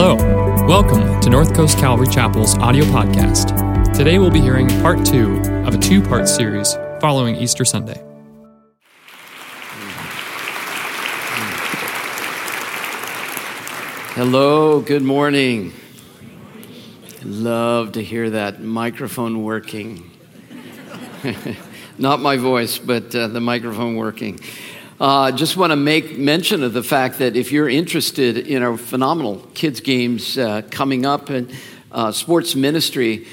Hello, 0.00 0.14
welcome 0.68 1.20
to 1.22 1.28
North 1.28 1.52
Coast 1.56 1.76
Calvary 1.76 2.06
Chapel's 2.06 2.56
audio 2.58 2.84
podcast. 2.84 3.92
Today 3.92 4.20
we'll 4.20 4.30
be 4.30 4.40
hearing 4.40 4.68
part 4.80 5.04
two 5.04 5.40
of 5.66 5.74
a 5.74 5.78
two 5.78 6.00
part 6.00 6.28
series 6.28 6.74
following 7.00 7.34
Easter 7.34 7.64
Sunday. 7.64 8.00
Hello, 14.14 14.80
good 14.80 15.02
morning. 15.02 15.72
Love 17.24 17.90
to 17.90 18.00
hear 18.00 18.30
that 18.30 18.62
microphone 18.62 19.42
working. 19.42 20.08
Not 21.98 22.20
my 22.20 22.36
voice, 22.36 22.78
but 22.78 23.12
uh, 23.16 23.26
the 23.26 23.40
microphone 23.40 23.96
working. 23.96 24.38
Uh, 25.00 25.30
just 25.30 25.56
want 25.56 25.70
to 25.70 25.76
make 25.76 26.18
mention 26.18 26.64
of 26.64 26.72
the 26.72 26.82
fact 26.82 27.20
that 27.20 27.36
if 27.36 27.52
you're 27.52 27.68
interested 27.68 28.36
in 28.36 28.64
our 28.64 28.76
phenomenal 28.76 29.36
kids 29.54 29.78
games 29.80 30.36
uh, 30.36 30.60
coming 30.72 31.06
up 31.06 31.30
and 31.30 31.54
uh, 31.92 32.10
sports 32.10 32.56
ministry, 32.56 33.24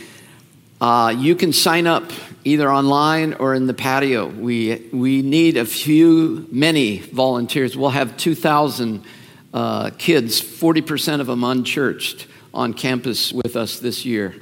uh, 0.80 1.12
you 1.18 1.36
can 1.36 1.52
sign 1.52 1.88
up 1.88 2.12
either 2.44 2.72
online 2.72 3.34
or 3.34 3.56
in 3.56 3.66
the 3.66 3.74
patio. 3.74 4.28
We 4.28 4.88
we 4.94 5.24
need 5.24 5.58
a 5.58 5.66
few, 5.66 6.48
many 6.52 7.00
volunteers. 7.00 7.76
We'll 7.76 7.90
have 7.90 8.16
2,000 8.16 9.04
uh, 9.52 9.90
kids, 9.98 10.40
40% 10.40 11.20
of 11.20 11.26
them 11.26 11.44
unchurched, 11.44 12.28
on 12.54 12.76
campus 12.76 13.34
with 13.34 13.56
us 13.56 13.80
this 13.80 14.06
year, 14.06 14.36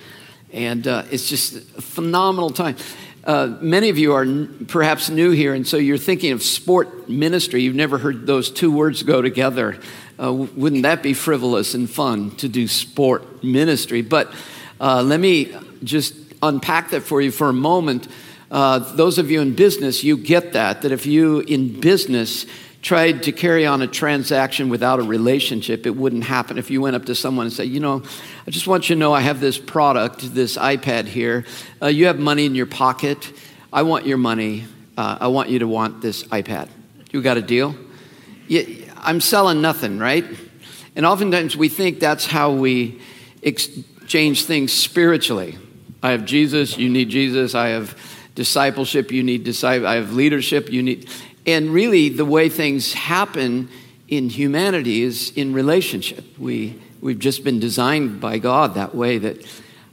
and 0.51 0.85
uh, 0.85 1.03
it's 1.09 1.29
just 1.29 1.55
a 1.55 1.81
phenomenal 1.81 2.49
time. 2.49 2.76
Uh, 3.23 3.58
many 3.62 3.88
of 3.90 3.98
you 3.98 4.13
are 4.13 4.23
n- 4.23 4.66
perhaps 4.68 5.09
new 5.09 5.32
here, 5.32 5.54
and 5.54 5.66
so 5.66 5.77
you're 5.77 5.98
thinking 5.98 6.34
of 6.34 6.44
sport 6.44 7.08
ministry. 7.08 7.62
You've 7.62 7.73
never 7.76 7.98
heard 7.98 8.27
those 8.27 8.52
two 8.52 8.70
words 8.70 9.02
go 9.04 9.22
together. 9.22 9.80
Uh, 10.20 10.26
w- 10.26 10.49
wouldn't 10.58 10.84
that 10.84 11.02
be 11.02 11.13
frivolous 11.13 11.73
and 11.73 11.90
fun 11.90 12.32
to 12.32 12.49
do 12.49 12.68
sport 12.68 13.41
ministry? 13.41 14.02
But 14.02 14.34
uh, 14.82 15.04
let 15.04 15.21
me 15.21 15.55
just 15.85 16.15
unpack 16.41 16.90
that 16.90 17.04
for 17.04 17.21
you 17.21 17.32
for 17.32 17.48
a 17.48 17.54
moment. 17.54 18.10
Uh, 18.52 18.80
those 18.80 19.18
of 19.18 19.32
you 19.32 19.40
in 19.40 19.55
business, 19.55 20.04
you 20.04 20.18
get 20.18 20.52
that, 20.54 20.82
that 20.82 20.91
if 20.91 21.05
you 21.05 21.40
in 21.40 21.80
business 21.80 22.46
tried 22.84 23.23
to 23.23 23.31
carry 23.31 23.65
on 23.65 23.81
a 23.81 23.87
transaction 23.87 24.70
without 24.70 24.99
a 24.99 25.03
relationship, 25.03 25.87
it 25.87 25.95
wouldn't 25.95 26.26
happen. 26.26 26.57
If 26.57 26.70
you 26.70 26.81
went 26.81 26.95
up 26.95 27.05
to 27.05 27.15
someone 27.15 27.48
and 27.48 27.53
said, 27.53 27.70
You 27.70 27.79
know, 27.79 28.03
I 28.45 28.51
just 28.51 28.67
want 28.67 28.90
you 28.90 28.95
to 28.95 28.99
know 28.99 29.13
I 29.13 29.21
have 29.21 29.40
this 29.40 29.57
product, 29.57 30.35
this 30.35 30.57
iPad 30.57 31.05
here. 31.05 31.45
Uh, 31.81 31.87
you 31.87 32.05
have 32.05 32.20
money 32.20 32.45
in 32.45 32.53
your 32.53 32.65
pocket. 32.67 33.31
I 33.71 33.81
want 33.81 34.05
your 34.05 34.17
money. 34.17 34.65
Uh, 34.95 35.17
I 35.21 35.27
want 35.27 35.49
you 35.49 35.59
to 35.59 35.67
want 35.67 36.01
this 36.01 36.23
iPad. 36.25 36.67
You 37.12 37.21
got 37.21 37.37
a 37.37 37.41
deal? 37.41 37.73
You, 38.48 38.85
I'm 38.97 39.21
selling 39.21 39.62
nothing, 39.62 39.97
right? 39.97 40.25
And 40.95 41.05
oftentimes 41.05 41.57
we 41.57 41.70
think 41.70 41.99
that's 41.99 42.25
how 42.25 42.51
we 42.51 43.01
exchange 43.41 44.45
things 44.45 44.71
spiritually. 44.71 45.57
I 46.03 46.12
have 46.12 46.25
Jesus, 46.25 46.77
you 46.77 46.90
need 46.90 47.09
Jesus. 47.09 47.55
I 47.55 47.70
have 47.70 47.97
discipleship, 48.35 49.12
you 49.12 49.23
need 49.23 49.43
disciple. 49.43 49.87
I 49.87 49.95
have 49.95 50.13
leadership, 50.13 50.70
you 50.70 50.84
need. 50.84 51.09
And 51.46 51.72
really, 51.72 52.10
the 52.10 52.26
way 52.26 52.49
things 52.49 52.94
happen 52.94 53.70
in 54.08 54.30
humanity 54.30 55.04
is 55.04 55.32
in 55.36 55.54
relationship. 55.54 56.38
We, 56.38 56.80
we've 57.02 57.20
just 57.20 57.44
been 57.44 57.60
designed 57.60 58.22
by 58.22 58.38
God 58.38 58.76
that 58.76 58.96
way 58.96 59.18
that 59.18 59.46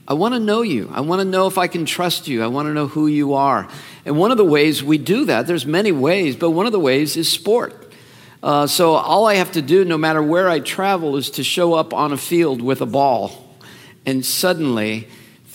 I 0.06 0.14
want 0.14 0.34
to 0.34 0.40
know 0.40 0.62
you. 0.62 0.90
I 0.92 1.00
want 1.00 1.20
to 1.20 1.24
know 1.24 1.46
if 1.46 1.56
I 1.58 1.68
can 1.68 1.86
trust 1.86 2.28
you. 2.28 2.42
I 2.42 2.48
want 2.48 2.66
to 2.66 2.74
know 2.74 2.88
who 2.88 3.06
you 3.06 3.34
are. 3.34 3.68
And 4.04 4.16
one 4.16 4.30
of 4.30 4.36
the 4.36 4.44
ways 4.44 4.82
we 4.82 4.98
do 4.98 5.24
that, 5.26 5.46
there's 5.46 5.66
many 5.66 5.92
ways, 5.92 6.36
but 6.36 6.50
one 6.50 6.66
of 6.66 6.72
the 6.72 6.80
ways 6.80 7.16
is 7.16 7.30
sport. 7.30 7.92
Uh, 8.42 8.66
so 8.66 8.94
all 8.94 9.26
I 9.26 9.34
have 9.34 9.52
to 9.52 9.62
do, 9.62 9.84
no 9.84 9.98
matter 9.98 10.22
where 10.22 10.48
I 10.48 10.60
travel, 10.60 11.16
is 11.16 11.30
to 11.32 11.44
show 11.44 11.74
up 11.74 11.92
on 11.92 12.12
a 12.12 12.16
field 12.16 12.62
with 12.62 12.80
a 12.80 12.86
ball. 12.86 13.56
And 14.06 14.24
suddenly, 14.24 15.08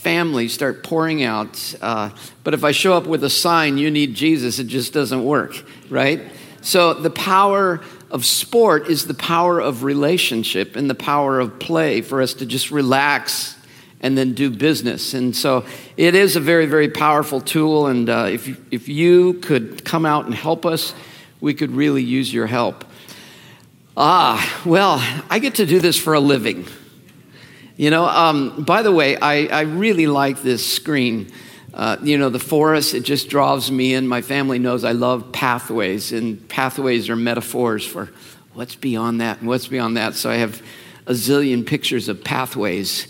families 0.06 0.54
start 0.54 0.84
pouring 0.84 1.24
out. 1.24 1.74
Uh, 1.82 2.12
but 2.44 2.54
if 2.54 2.64
I 2.64 2.74
show 2.74 2.94
up 2.94 3.08
with 3.08 3.24
a 3.24 3.30
sign, 3.30 3.80
you 3.80 3.90
need 3.90 4.14
Jesus, 4.14 4.60
it 4.60 4.68
just 4.68 4.94
doesn't 4.94 5.26
work, 5.26 5.56
right? 5.90 6.22
So 6.62 6.94
the 6.94 7.10
power 7.10 7.82
of 8.12 8.24
sport 8.24 8.88
is 8.88 9.08
the 9.08 9.16
power 9.16 9.60
of 9.60 9.82
relationship 9.82 10.76
and 10.76 10.88
the 10.88 10.94
power 10.94 11.40
of 11.40 11.60
play 11.60 12.02
for 12.02 12.22
us 12.22 12.36
to 12.36 12.46
just 12.46 12.70
relax 12.70 13.58
and 14.00 14.16
then 14.16 14.36
do 14.36 14.52
business. 14.52 15.16
And 15.16 15.36
so 15.36 15.66
it 15.98 16.14
is 16.14 16.36
a 16.36 16.40
very, 16.40 16.68
very 16.68 16.90
powerful 16.90 17.42
tool. 17.42 17.88
And 17.88 18.08
uh, 18.08 18.28
if, 18.30 18.60
if 18.72 18.88
you 18.88 19.34
could 19.42 19.84
come 19.86 20.06
out 20.06 20.26
and 20.26 20.36
help 20.36 20.68
us, 20.68 20.94
we 21.42 21.56
could 21.56 21.72
really 21.72 22.04
use 22.04 22.32
your 22.32 22.46
help. 22.46 22.86
Ah, 23.98 24.62
well, 24.64 25.00
I 25.32 25.40
get 25.40 25.56
to 25.56 25.66
do 25.66 25.80
this 25.80 25.98
for 25.98 26.14
a 26.14 26.20
living. 26.20 26.68
You 27.78 27.90
know, 27.90 28.06
um, 28.06 28.64
by 28.64 28.84
the 28.84 28.92
way, 28.92 29.18
I, 29.18 29.48
I 29.48 29.62
really 29.62 30.08
like 30.08 30.42
this 30.42 30.66
screen. 30.66 31.30
Uh, 31.74 31.98
you 32.02 32.18
know, 32.18 32.30
the 32.30 32.40
forest, 32.40 32.94
it 32.94 33.04
just 33.04 33.28
draws 33.28 33.70
me 33.70 33.94
in. 33.94 34.08
My 34.08 34.22
family 34.22 34.60
knows 34.60 34.86
I 34.86 34.94
love 34.94 35.34
pathways, 35.34 36.14
and 36.14 36.48
pathways 36.48 37.10
are 37.10 37.18
metaphors 37.18 37.86
for 37.86 38.12
what's 38.54 38.76
beyond 38.76 39.20
that 39.20 39.40
and 39.40 39.50
what's 39.50 39.68
beyond 39.68 39.98
that. 39.98 40.14
So 40.14 40.30
I 40.30 40.36
have 40.36 40.62
a 41.06 41.12
zillion 41.12 41.66
pictures 41.66 42.08
of 42.08 42.24
pathways 42.24 43.08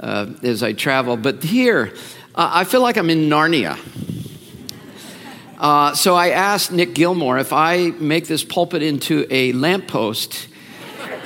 uh, 0.00 0.32
as 0.42 0.62
I 0.62 0.72
travel. 0.72 1.18
But 1.18 1.42
here, 1.42 1.92
uh, 2.34 2.50
I 2.54 2.64
feel 2.64 2.80
like 2.80 2.96
I'm 2.96 3.10
in 3.10 3.28
Narnia. 3.28 3.78
Uh, 5.58 5.94
so 5.94 6.14
I 6.14 6.30
asked 6.30 6.72
Nick 6.72 6.94
Gilmore 6.94 7.38
if 7.38 7.52
I 7.52 7.88
make 7.98 8.26
this 8.26 8.44
pulpit 8.44 8.82
into 8.82 9.26
a 9.30 9.52
lamppost 9.52 10.48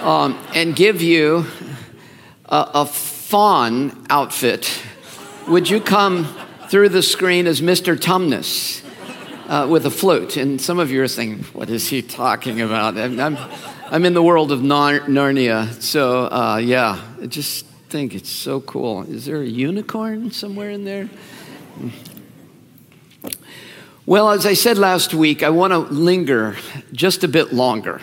um, 0.00 0.36
and 0.54 0.74
give 0.74 1.02
you 1.02 1.46
a, 2.50 2.70
a 2.74 2.86
fawn 2.86 4.06
outfit, 4.10 4.82
would 5.48 5.70
you 5.70 5.80
come 5.80 6.26
through 6.68 6.88
the 6.88 7.02
screen 7.02 7.46
as 7.46 7.60
Mr. 7.60 7.96
Tumnus 7.96 8.82
uh, 9.48 9.68
with 9.68 9.86
a 9.86 9.90
flute? 9.90 10.36
And 10.36 10.60
some 10.60 10.78
of 10.78 10.90
you 10.90 11.02
are 11.02 11.08
saying, 11.08 11.44
what 11.52 11.70
is 11.70 11.88
he 11.88 12.02
talking 12.02 12.60
about? 12.60 12.96
I'm, 12.96 13.18
I'm, 13.20 13.38
I'm 13.86 14.04
in 14.04 14.14
the 14.14 14.22
world 14.22 14.52
of 14.52 14.62
Nar- 14.62 15.00
Narnia. 15.00 15.80
So, 15.80 16.24
uh, 16.26 16.60
yeah, 16.62 17.00
I 17.22 17.26
just 17.26 17.66
think 17.88 18.14
it's 18.14 18.30
so 18.30 18.60
cool. 18.60 19.02
Is 19.02 19.26
there 19.26 19.42
a 19.42 19.46
unicorn 19.46 20.30
somewhere 20.30 20.70
in 20.70 20.84
there? 20.84 21.08
Well, 24.06 24.30
as 24.30 24.44
I 24.44 24.54
said 24.54 24.76
last 24.76 25.14
week, 25.14 25.42
I 25.42 25.50
want 25.50 25.72
to 25.72 25.78
linger 25.78 26.56
just 26.92 27.22
a 27.22 27.28
bit 27.28 27.52
longer 27.52 28.00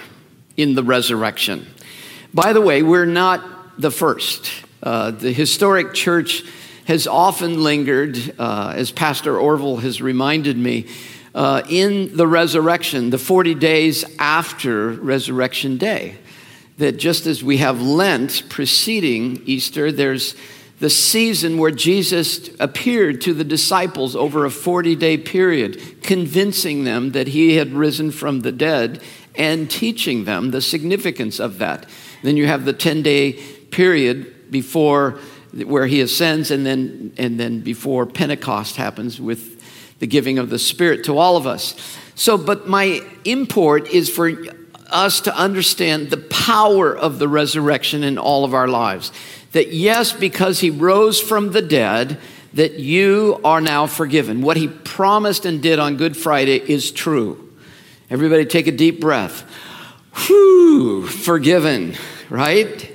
in 0.56 0.76
the 0.76 0.84
resurrection. 0.84 1.68
By 2.34 2.54
the 2.54 2.62
way, 2.62 2.82
we're 2.82 3.06
not 3.06 3.57
the 3.78 3.92
first. 3.92 4.52
Uh, 4.82 5.12
the 5.12 5.32
historic 5.32 5.94
church 5.94 6.44
has 6.86 7.08
often 7.08 7.64
lingered, 7.64 8.18
uh, 8.40 8.74
as 8.76 8.92
Pastor 8.92 9.38
Orville 9.38 9.78
has 9.78 10.02
reminded 10.02 10.58
me, 10.58 10.88
uh, 11.36 11.62
in 11.70 12.16
the 12.16 12.28
resurrection, 12.28 13.10
the 13.10 13.18
40 13.18 13.56
days 13.56 14.06
after 14.18 14.92
Resurrection 14.92 15.78
Day. 15.78 16.16
That 16.78 16.98
just 16.98 17.26
as 17.26 17.44
we 17.44 17.58
have 17.58 17.82
Lent 17.82 18.50
preceding 18.50 19.42
Easter, 19.46 19.92
there's 19.92 20.36
the 20.80 20.90
season 20.90 21.58
where 21.58 21.72
Jesus 21.72 22.50
appeared 22.60 23.22
to 23.22 23.34
the 23.34 23.44
disciples 23.44 24.16
over 24.16 24.46
a 24.46 24.52
40 24.52 24.96
day 24.96 25.18
period, 25.18 26.04
convincing 26.04 26.84
them 26.84 27.12
that 27.12 27.30
he 27.30 27.56
had 27.56 27.74
risen 27.74 28.12
from 28.12 28.42
the 28.42 28.52
dead 28.52 29.02
and 29.36 29.70
teaching 29.70 30.26
them 30.26 30.52
the 30.52 30.62
significance 30.62 31.40
of 31.40 31.58
that. 31.58 31.88
Then 32.24 32.38
you 32.38 32.48
have 32.48 32.66
the 32.66 32.74
10 32.74 33.02
day 33.02 33.40
period 33.72 34.52
before 34.52 35.20
where 35.54 35.88
he 35.88 36.02
ascends 36.02 36.52
and 36.52 36.66
then 36.66 37.14
and 37.18 37.40
then 37.40 37.62
before 37.62 38.06
Pentecost 38.06 38.76
happens 38.76 39.20
with 39.20 39.56
the 40.00 40.08
giving 40.08 40.38
of 40.38 40.50
the 40.50 40.60
spirit 40.60 41.04
to 41.06 41.18
all 41.18 41.38
of 41.38 41.48
us. 41.48 41.76
So 42.16 42.38
but 42.38 42.68
my 42.68 43.02
import 43.26 43.90
is 43.90 44.10
for 44.10 44.32
us 44.90 45.22
to 45.22 45.36
understand 45.36 46.10
the 46.10 46.18
power 46.18 46.96
of 46.96 47.20
the 47.20 47.28
resurrection 47.28 48.04
in 48.04 48.18
all 48.18 48.46
of 48.46 48.54
our 48.54 48.68
lives. 48.68 49.12
That 49.52 49.74
yes, 49.74 50.14
because 50.14 50.60
he 50.60 50.70
rose 50.70 51.20
from 51.20 51.52
the 51.52 51.62
dead, 51.62 52.20
that 52.54 52.80
you 52.80 53.40
are 53.44 53.62
now 53.62 53.88
forgiven. 53.88 54.42
What 54.42 54.58
he 54.58 54.68
promised 54.68 55.46
and 55.46 55.62
did 55.62 55.80
on 55.80 55.98
Good 55.98 56.16
Friday 56.16 56.58
is 56.58 56.92
true. 56.92 57.54
Everybody 58.10 58.46
take 58.46 58.68
a 58.68 58.72
deep 58.72 59.02
breath. 59.02 59.42
Whew, 60.26 61.06
forgiven, 61.08 61.96
right? 62.30 62.92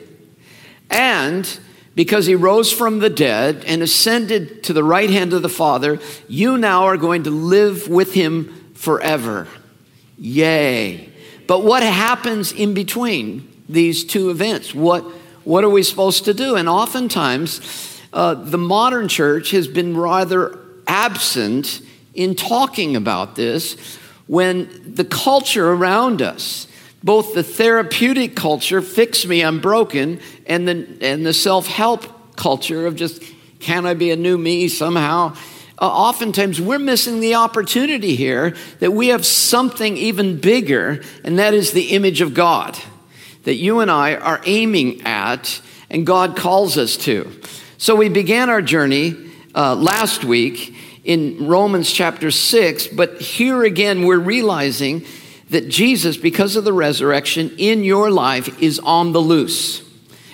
And 0.93 1.59
because 1.95 2.27
he 2.27 2.35
rose 2.35 2.73
from 2.73 3.01
the 3.01 3.11
dead 3.11 3.65
and 3.67 3.83
ascended 3.83 4.63
to 4.65 4.73
the 4.73 4.85
right 4.85 5.11
hand 5.11 5.33
of 5.33 5.43
the 5.43 5.49
Father, 5.49 5.99
you 6.29 6.57
now 6.57 6.85
are 6.85 6.97
going 6.97 7.25
to 7.25 7.31
live 7.31 7.89
with 7.89 8.15
him 8.15 8.73
forever. 8.75 9.49
Yay. 10.19 11.09
But 11.47 11.65
what 11.65 11.83
happens 11.83 12.53
in 12.53 12.75
between 12.75 13.49
these 13.69 14.05
two 14.05 14.31
events? 14.31 14.75
What, 14.75 15.03
what 15.45 15.65
are 15.65 15.71
we 15.71 15.83
supposed 15.83 16.25
to 16.27 16.35
do? 16.35 16.57
And 16.57 16.69
oftentimes, 16.69 18.01
uh, 18.13 18.35
the 18.35 18.59
modern 18.59 19.09
church 19.09 19.51
has 19.51 19.69
been 19.69 19.97
rather 19.97 20.59
absent 20.87 21.83
in 22.15 22.35
talking 22.35 22.97
about 22.97 23.35
this 23.35 23.99
when 24.27 24.95
the 24.95 25.05
culture 25.05 25.73
around 25.73 26.23
us 26.23 26.67
both 27.03 27.35
the 27.35 27.43
therapeutic 27.43 28.37
culture, 28.37 28.81
fix 28.81 29.27
me, 29.27 29.43
I'm 29.43 29.61
broken, 29.61 30.21
and 30.47 30.69
the, 30.69 30.99
and 31.01 31.27
the 31.27 31.33
self 31.33 31.67
help 31.67 32.37
culture 32.37 32.87
of 32.87 32.97
just, 32.97 33.23
can 33.59 33.87
I 33.87 33.95
be 33.95 34.11
a 34.11 34.17
new 34.17 34.39
me 34.39 34.69
somehow? 34.69 35.37
Uh, 35.79 35.87
oftentimes 35.87 36.61
we're 36.61 36.79
missing 36.79 37.21
the 37.21 37.35
opportunity 37.35 38.15
here 38.15 38.55
that 38.79 38.93
we 38.93 39.09
have 39.09 39.27
something 39.27 39.97
even 39.97 40.39
bigger, 40.39 41.03
and 41.25 41.39
that 41.39 41.55
is 41.55 41.73
the 41.73 41.91
image 41.91 42.21
of 42.21 42.35
God 42.35 42.79
that 43.45 43.57
you 43.57 43.81
and 43.81 43.91
I 43.91 44.15
are 44.15 44.41
aiming 44.45 45.03
at, 45.03 45.61
and 45.91 46.07
God 46.07 46.37
calls 46.37 46.79
us 46.79 46.97
to. 46.99 47.41
So 47.79 47.97
we 47.97 48.09
began 48.09 48.49
our 48.49 48.63
journey 48.63 49.17
uh, 49.55 49.75
last 49.75 50.25
week 50.25 50.77
in 51.05 51.49
Romans 51.49 51.91
chapter 51.91 52.31
6, 52.31 52.89
but 52.89 53.21
here 53.21 53.65
again 53.65 54.05
we're 54.05 54.19
realizing 54.19 55.05
that 55.53 55.69
Jesus, 55.69 56.17
because 56.17 56.57
of 56.57 56.65
the 56.65 56.73
resurrection 56.73 57.55
in 57.59 57.85
your 57.85 58.11
life, 58.11 58.61
is 58.61 58.79
on 58.79 59.13
the 59.13 59.21
loose. 59.21 59.83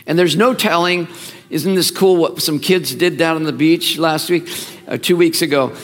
And 0.06 0.18
there's 0.18 0.36
no 0.36 0.54
telling, 0.54 1.08
isn't 1.50 1.74
this 1.74 1.90
cool 1.90 2.16
what 2.16 2.40
some 2.40 2.60
kids 2.60 2.94
did 2.94 3.18
down 3.18 3.36
on 3.36 3.42
the 3.42 3.52
beach 3.52 3.98
last 3.98 4.30
week, 4.30 4.48
uh, 4.86 4.96
two 4.96 5.16
weeks 5.16 5.42
ago? 5.42 5.74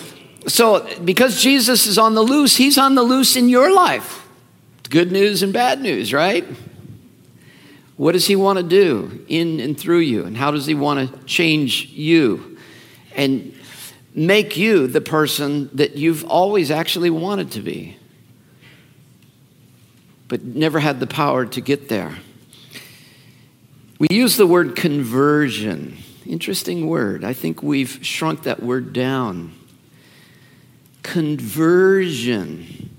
So, 0.46 0.86
because 1.04 1.42
Jesus 1.42 1.86
is 1.86 1.98
on 1.98 2.14
the 2.14 2.22
loose, 2.22 2.56
he's 2.56 2.78
on 2.78 2.94
the 2.94 3.02
loose 3.02 3.36
in 3.36 3.48
your 3.48 3.74
life. 3.74 4.26
Good 4.88 5.10
news 5.10 5.42
and 5.42 5.52
bad 5.52 5.80
news, 5.80 6.12
right? 6.12 6.44
What 7.96 8.12
does 8.12 8.26
he 8.26 8.36
want 8.36 8.58
to 8.58 8.62
do 8.62 9.24
in 9.28 9.58
and 9.58 9.78
through 9.78 10.00
you? 10.00 10.24
And 10.24 10.36
how 10.36 10.52
does 10.52 10.66
he 10.66 10.74
want 10.74 11.10
to 11.10 11.24
change 11.24 11.86
you 11.86 12.58
and 13.16 13.52
make 14.14 14.56
you 14.56 14.86
the 14.86 15.00
person 15.00 15.70
that 15.74 15.96
you've 15.96 16.24
always 16.24 16.70
actually 16.70 17.10
wanted 17.10 17.50
to 17.52 17.60
be? 17.60 17.96
But 20.34 20.42
never 20.42 20.80
had 20.80 20.98
the 20.98 21.06
power 21.06 21.46
to 21.46 21.60
get 21.60 21.88
there. 21.88 22.12
We 24.00 24.08
use 24.10 24.36
the 24.36 24.48
word 24.48 24.74
conversion. 24.74 25.96
Interesting 26.26 26.88
word. 26.88 27.22
I 27.22 27.32
think 27.32 27.62
we've 27.62 28.04
shrunk 28.04 28.42
that 28.42 28.60
word 28.60 28.92
down. 28.92 29.54
Conversion. 31.04 32.90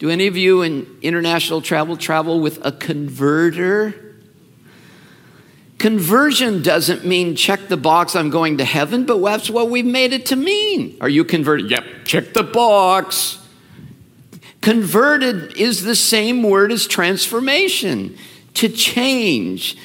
Do 0.00 0.10
any 0.10 0.26
of 0.26 0.36
you 0.36 0.62
in 0.62 0.98
international 1.00 1.62
travel 1.62 1.96
travel 1.96 2.40
with 2.40 2.58
a 2.66 2.72
converter? 2.72 3.94
Conversion 5.78 6.60
doesn't 6.60 7.06
mean 7.06 7.36
check 7.36 7.68
the 7.68 7.76
box, 7.76 8.16
I'm 8.16 8.30
going 8.30 8.58
to 8.58 8.64
heaven, 8.64 9.06
but 9.06 9.22
that's 9.22 9.48
what 9.48 9.70
we've 9.70 9.86
made 9.86 10.12
it 10.12 10.26
to 10.26 10.34
mean. 10.34 10.98
Are 11.00 11.08
you 11.08 11.22
converted? 11.22 11.70
Yep, 11.70 11.84
check 12.04 12.34
the 12.34 12.42
box. 12.42 13.39
Converted 14.60 15.56
is 15.56 15.82
the 15.82 15.96
same 15.96 16.42
word 16.42 16.70
as 16.70 16.86
transformation, 16.86 18.16
to 18.54 18.68
change, 18.68 19.76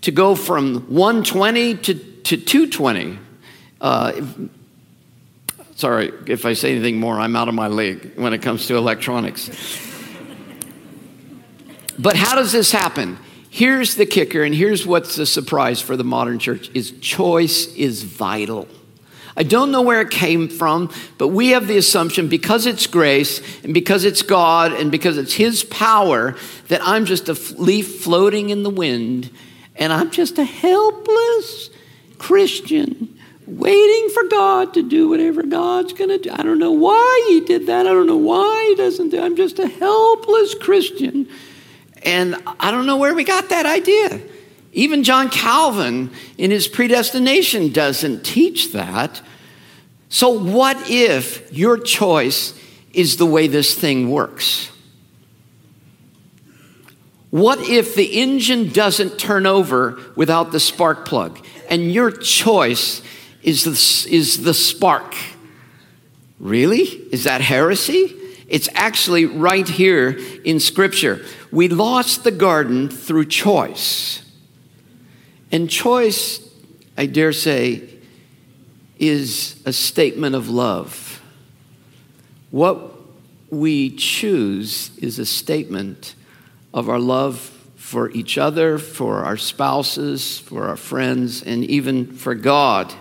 to 0.00 0.10
go 0.10 0.34
from 0.34 0.86
120 0.88 1.74
to, 1.76 1.94
to 1.94 2.36
220. 2.36 3.18
Uh, 3.80 4.22
sorry, 5.74 6.12
if 6.26 6.46
I 6.46 6.54
say 6.54 6.72
anything 6.72 6.98
more, 6.98 7.20
I'm 7.20 7.36
out 7.36 7.48
of 7.48 7.54
my 7.54 7.68
league 7.68 8.12
when 8.16 8.32
it 8.32 8.40
comes 8.40 8.66
to 8.68 8.76
electronics. 8.76 9.50
but 11.98 12.16
how 12.16 12.34
does 12.34 12.52
this 12.52 12.72
happen? 12.72 13.18
Here's 13.50 13.96
the 13.96 14.06
kicker, 14.06 14.42
and 14.44 14.54
here's 14.54 14.86
what's 14.86 15.16
the 15.16 15.26
surprise 15.26 15.82
for 15.82 15.94
the 15.94 16.04
modern 16.04 16.38
church 16.38 16.70
is 16.72 16.92
choice 17.00 17.66
is 17.74 18.02
vital. 18.02 18.66
I 19.36 19.42
don't 19.42 19.70
know 19.70 19.82
where 19.82 20.00
it 20.00 20.10
came 20.10 20.48
from, 20.48 20.90
but 21.16 21.28
we 21.28 21.50
have 21.50 21.66
the 21.66 21.78
assumption 21.78 22.28
because 22.28 22.66
it's 22.66 22.86
grace 22.86 23.40
and 23.64 23.72
because 23.72 24.04
it's 24.04 24.22
God 24.22 24.72
and 24.72 24.90
because 24.90 25.16
it's 25.16 25.34
His 25.34 25.64
power 25.64 26.36
that 26.68 26.80
I'm 26.82 27.06
just 27.06 27.28
a 27.28 27.34
leaf 27.60 28.02
floating 28.02 28.50
in 28.50 28.62
the 28.62 28.70
wind 28.70 29.30
and 29.76 29.92
I'm 29.92 30.10
just 30.10 30.38
a 30.38 30.44
helpless 30.44 31.70
Christian 32.18 33.18
waiting 33.46 34.10
for 34.10 34.24
God 34.24 34.74
to 34.74 34.82
do 34.82 35.08
whatever 35.08 35.42
God's 35.42 35.92
going 35.92 36.10
to 36.10 36.18
do. 36.18 36.30
I 36.30 36.42
don't 36.42 36.58
know 36.58 36.72
why 36.72 37.26
He 37.28 37.40
did 37.40 37.66
that. 37.66 37.86
I 37.86 37.90
don't 37.90 38.06
know 38.06 38.16
why 38.16 38.66
He 38.68 38.74
doesn't 38.76 39.10
do 39.10 39.20
I'm 39.20 39.36
just 39.36 39.58
a 39.58 39.66
helpless 39.66 40.54
Christian. 40.54 41.28
And 42.04 42.36
I 42.58 42.70
don't 42.70 42.86
know 42.86 42.96
where 42.96 43.14
we 43.14 43.24
got 43.24 43.48
that 43.48 43.64
idea. 43.64 44.20
Even 44.72 45.04
John 45.04 45.28
Calvin, 45.28 46.10
in 46.38 46.50
his 46.50 46.66
predestination, 46.66 47.72
doesn't 47.72 48.24
teach 48.24 48.72
that. 48.72 49.20
So, 50.08 50.30
what 50.30 50.90
if 50.90 51.52
your 51.52 51.78
choice 51.78 52.58
is 52.92 53.18
the 53.18 53.26
way 53.26 53.48
this 53.48 53.74
thing 53.74 54.10
works? 54.10 54.70
What 57.30 57.60
if 57.60 57.94
the 57.94 58.20
engine 58.20 58.68
doesn't 58.70 59.18
turn 59.18 59.46
over 59.46 59.98
without 60.16 60.52
the 60.52 60.60
spark 60.60 61.06
plug 61.06 61.42
and 61.70 61.90
your 61.90 62.10
choice 62.10 63.00
is 63.42 63.64
the, 63.64 64.10
is 64.10 64.42
the 64.44 64.52
spark? 64.52 65.14
Really? 66.38 66.82
Is 66.82 67.24
that 67.24 67.40
heresy? 67.40 68.14
It's 68.48 68.68
actually 68.74 69.24
right 69.24 69.66
here 69.66 70.18
in 70.44 70.60
Scripture. 70.60 71.24
We 71.50 71.68
lost 71.68 72.22
the 72.22 72.30
garden 72.30 72.90
through 72.90 73.26
choice. 73.26 74.22
And 75.52 75.68
choice, 75.68 76.40
I 76.96 77.06
dare 77.06 77.32
say, 77.32 77.88
is 78.98 79.62
a 79.66 79.72
statement 79.72 80.34
of 80.34 80.48
love. 80.48 81.20
What 82.50 82.96
we 83.50 83.90
choose 83.90 84.96
is 84.98 85.18
a 85.18 85.26
statement 85.26 86.14
of 86.72 86.88
our 86.88 86.98
love 86.98 87.38
for 87.76 88.10
each 88.12 88.38
other, 88.38 88.78
for 88.78 89.24
our 89.24 89.36
spouses, 89.36 90.38
for 90.38 90.68
our 90.68 90.76
friends, 90.76 91.42
and 91.42 91.64
even 91.64 92.06
for 92.06 92.34
God. 92.34 92.94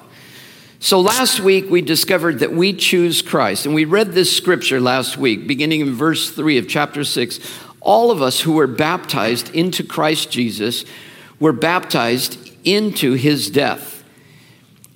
So 0.79 0.99
last 0.99 1.39
week 1.39 1.69
we 1.69 1.81
discovered 1.81 2.39
that 2.39 2.51
we 2.51 2.73
choose 2.73 3.21
Christ, 3.21 3.65
and 3.65 3.73
we 3.73 3.85
read 3.85 4.11
this 4.11 4.35
scripture 4.35 4.81
last 4.81 5.15
week, 5.15 5.47
beginning 5.47 5.79
in 5.79 5.93
verse 5.93 6.31
3 6.31 6.57
of 6.57 6.67
chapter 6.67 7.05
6. 7.05 7.39
All 7.79 8.11
of 8.11 8.21
us 8.21 8.41
who 8.41 8.53
were 8.53 8.67
baptized 8.67 9.55
into 9.55 9.83
Christ 9.83 10.31
Jesus 10.31 10.83
were 11.41 11.51
baptized 11.51 12.37
into 12.63 13.13
his 13.13 13.49
death. 13.49 14.03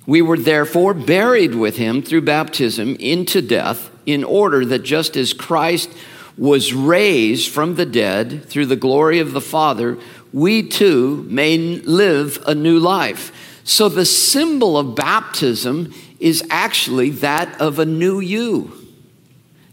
We 0.06 0.22
were 0.22 0.38
therefore 0.38 0.94
buried 0.94 1.54
with 1.54 1.76
him 1.76 2.00
through 2.00 2.22
baptism 2.22 2.96
into 2.96 3.42
death, 3.42 3.90
in 4.06 4.22
order 4.22 4.64
that 4.64 4.84
just 4.84 5.16
as 5.16 5.32
Christ 5.32 5.90
was 6.38 6.72
raised 6.72 7.50
from 7.50 7.74
the 7.74 7.84
dead 7.84 8.44
through 8.44 8.66
the 8.66 8.76
glory 8.76 9.18
of 9.18 9.32
the 9.32 9.40
Father, 9.40 9.98
we 10.32 10.62
too 10.62 11.26
may 11.28 11.58
live 11.58 12.42
a 12.46 12.54
new 12.54 12.78
life. 12.78 13.60
So 13.64 13.88
the 13.88 14.04
symbol 14.06 14.78
of 14.78 14.94
baptism 14.94 15.92
is 16.20 16.44
actually 16.50 17.10
that 17.10 17.60
of 17.60 17.80
a 17.80 17.84
new 17.84 18.20
you. 18.20 18.70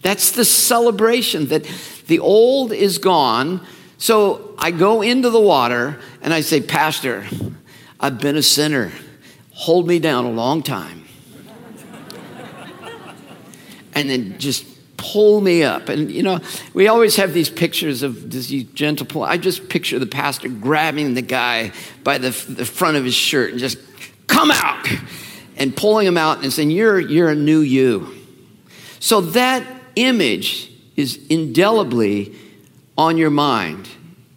That's 0.01 0.31
the 0.31 0.45
celebration 0.45 1.47
that 1.47 1.63
the 2.07 2.19
old 2.19 2.73
is 2.73 2.97
gone. 2.97 3.65
So 4.03 4.53
I 4.57 4.71
go 4.71 5.01
into 5.01 5.29
the 5.29 5.39
water 5.39 5.97
and 6.21 6.33
I 6.33 6.41
say, 6.41 6.59
Pastor, 6.59 7.25
I've 8.01 8.19
been 8.19 8.35
a 8.35 8.43
sinner. 8.43 8.91
Hold 9.53 9.87
me 9.87 9.97
down 9.99 10.25
a 10.25 10.29
long 10.29 10.61
time. 10.61 11.05
and 13.93 14.09
then 14.09 14.37
just 14.39 14.65
pull 14.97 15.39
me 15.39 15.63
up. 15.63 15.87
And, 15.87 16.11
you 16.11 16.21
know, 16.21 16.41
we 16.73 16.89
always 16.89 17.15
have 17.15 17.31
these 17.31 17.49
pictures 17.49 18.03
of 18.03 18.29
these 18.29 18.65
gentle 18.73 19.05
pull. 19.05 19.23
I 19.23 19.37
just 19.37 19.69
picture 19.69 19.99
the 19.99 20.05
pastor 20.05 20.49
grabbing 20.49 21.13
the 21.13 21.21
guy 21.21 21.71
by 22.03 22.17
the, 22.17 22.31
the 22.49 22.65
front 22.65 22.97
of 22.97 23.05
his 23.05 23.15
shirt 23.15 23.51
and 23.51 23.59
just 23.59 23.77
come 24.27 24.51
out 24.51 24.85
and 25.55 25.73
pulling 25.73 26.05
him 26.05 26.17
out 26.17 26.43
and 26.43 26.51
saying, 26.51 26.71
you're, 26.71 26.99
you're 26.99 27.29
a 27.29 27.35
new 27.35 27.61
you. 27.61 28.13
So 28.99 29.21
that 29.21 29.65
image 29.95 30.69
is 30.97 31.25
indelibly 31.29 32.35
on 32.97 33.17
your 33.17 33.29
mind 33.29 33.87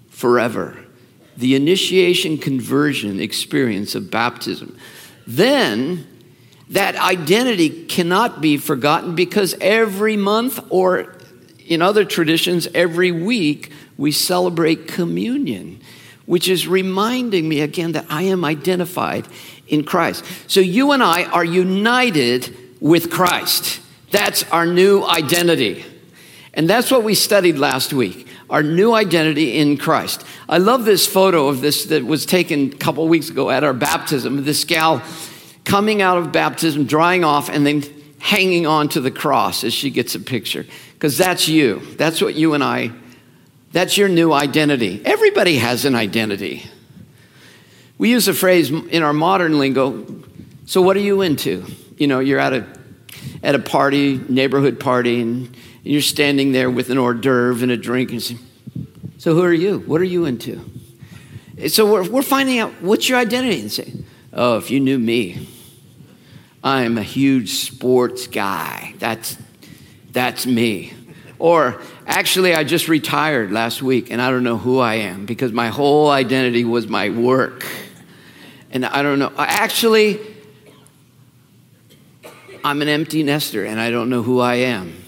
forever 0.08 0.76
the 1.36 1.54
initiation 1.54 2.38
conversion 2.38 3.20
experience 3.20 3.94
of 3.94 4.10
baptism, 4.10 4.76
then 5.26 6.06
that 6.70 6.96
identity 6.96 7.84
cannot 7.86 8.40
be 8.40 8.56
forgotten 8.56 9.14
because 9.14 9.54
every 9.60 10.16
month 10.16 10.58
or 10.70 11.14
in 11.66 11.82
other 11.82 12.04
traditions, 12.04 12.66
every 12.74 13.12
week, 13.12 13.72
we 13.96 14.12
celebrate 14.12 14.88
communion, 14.88 15.80
which 16.26 16.48
is 16.48 16.66
reminding 16.66 17.48
me 17.48 17.60
again 17.60 17.92
that 17.92 18.06
I 18.08 18.22
am 18.22 18.44
identified 18.44 19.26
in 19.66 19.84
Christ. 19.84 20.24
So 20.46 20.60
you 20.60 20.92
and 20.92 21.02
I 21.02 21.24
are 21.24 21.44
united 21.44 22.56
with 22.80 23.10
Christ. 23.10 23.80
That's 24.10 24.44
our 24.50 24.66
new 24.66 25.04
identity. 25.04 25.84
And 26.54 26.70
that's 26.70 26.90
what 26.90 27.02
we 27.02 27.14
studied 27.14 27.58
last 27.58 27.92
week 27.92 28.25
our 28.48 28.62
new 28.62 28.92
identity 28.92 29.58
in 29.58 29.76
Christ. 29.76 30.24
I 30.48 30.58
love 30.58 30.84
this 30.84 31.06
photo 31.06 31.48
of 31.48 31.60
this 31.60 31.86
that 31.86 32.04
was 32.04 32.26
taken 32.26 32.72
a 32.72 32.76
couple 32.76 33.06
weeks 33.08 33.30
ago 33.30 33.50
at 33.50 33.64
our 33.64 33.72
baptism. 33.72 34.44
This 34.44 34.64
gal 34.64 35.02
coming 35.64 36.02
out 36.02 36.18
of 36.18 36.32
baptism, 36.32 36.84
drying 36.84 37.24
off, 37.24 37.48
and 37.48 37.66
then 37.66 37.82
hanging 38.18 38.66
on 38.66 38.88
to 38.90 39.00
the 39.00 39.10
cross 39.10 39.64
as 39.64 39.74
she 39.74 39.90
gets 39.90 40.14
a 40.14 40.20
picture. 40.20 40.64
Because 40.94 41.18
that's 41.18 41.48
you. 41.48 41.80
That's 41.96 42.20
what 42.20 42.34
you 42.34 42.54
and 42.54 42.62
I, 42.62 42.92
That's 43.72 43.98
your 43.98 44.08
new 44.08 44.32
identity. 44.32 45.02
Everybody 45.04 45.56
has 45.58 45.84
an 45.84 45.94
identity. 45.94 46.64
We 47.98 48.10
use 48.10 48.28
a 48.28 48.34
phrase 48.34 48.70
in 48.70 49.02
our 49.02 49.12
modern 49.12 49.58
lingo 49.58 50.04
so, 50.68 50.82
what 50.82 50.96
are 50.96 51.00
you 51.00 51.22
into? 51.22 51.64
You 51.96 52.08
know, 52.08 52.18
you're 52.18 52.40
at 52.40 52.52
a, 52.52 52.66
at 53.40 53.54
a 53.54 53.60
party, 53.60 54.20
neighborhood 54.28 54.80
party, 54.80 55.20
and 55.20 55.56
you're 55.86 56.02
standing 56.02 56.52
there 56.52 56.68
with 56.68 56.90
an 56.90 56.98
hors 56.98 57.14
d'oeuvre 57.14 57.62
and 57.62 57.70
a 57.70 57.76
drink, 57.76 58.10
and 58.10 58.22
say, 58.22 58.36
So, 59.18 59.34
who 59.34 59.42
are 59.42 59.52
you? 59.52 59.78
What 59.80 60.00
are 60.00 60.04
you 60.04 60.24
into? 60.24 60.60
So, 61.68 61.90
we're, 61.90 62.08
we're 62.08 62.22
finding 62.22 62.58
out 62.58 62.72
what's 62.82 63.08
your 63.08 63.18
identity 63.18 63.60
and 63.60 63.70
say, 63.70 63.92
Oh, 64.32 64.56
if 64.58 64.70
you 64.70 64.80
knew 64.80 64.98
me, 64.98 65.48
I'm 66.62 66.98
a 66.98 67.02
huge 67.02 67.50
sports 67.60 68.26
guy. 68.26 68.94
That's, 68.98 69.38
that's 70.10 70.44
me. 70.44 70.92
Or, 71.38 71.80
actually, 72.06 72.54
I 72.54 72.64
just 72.64 72.88
retired 72.88 73.52
last 73.52 73.80
week 73.80 74.10
and 74.10 74.20
I 74.20 74.30
don't 74.30 74.42
know 74.42 74.58
who 74.58 74.80
I 74.80 74.94
am 74.94 75.24
because 75.24 75.52
my 75.52 75.68
whole 75.68 76.10
identity 76.10 76.64
was 76.64 76.88
my 76.88 77.10
work. 77.10 77.64
And 78.72 78.84
I 78.84 79.02
don't 79.02 79.18
know. 79.18 79.32
Actually, 79.38 80.18
I'm 82.64 82.82
an 82.82 82.88
empty 82.88 83.22
nester 83.22 83.64
and 83.64 83.78
I 83.78 83.90
don't 83.90 84.10
know 84.10 84.22
who 84.22 84.40
I 84.40 84.56
am. 84.56 85.05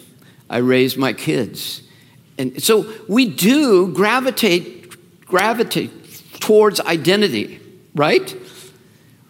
I 0.49 0.59
raise 0.59 0.97
my 0.97 1.13
kids. 1.13 1.83
And 2.39 2.63
so 2.63 2.93
we 3.09 3.27
do 3.29 3.93
gravitate 3.93 4.79
gravitate 5.29 5.91
towards 6.41 6.81
identity, 6.81 7.61
right? 7.95 8.35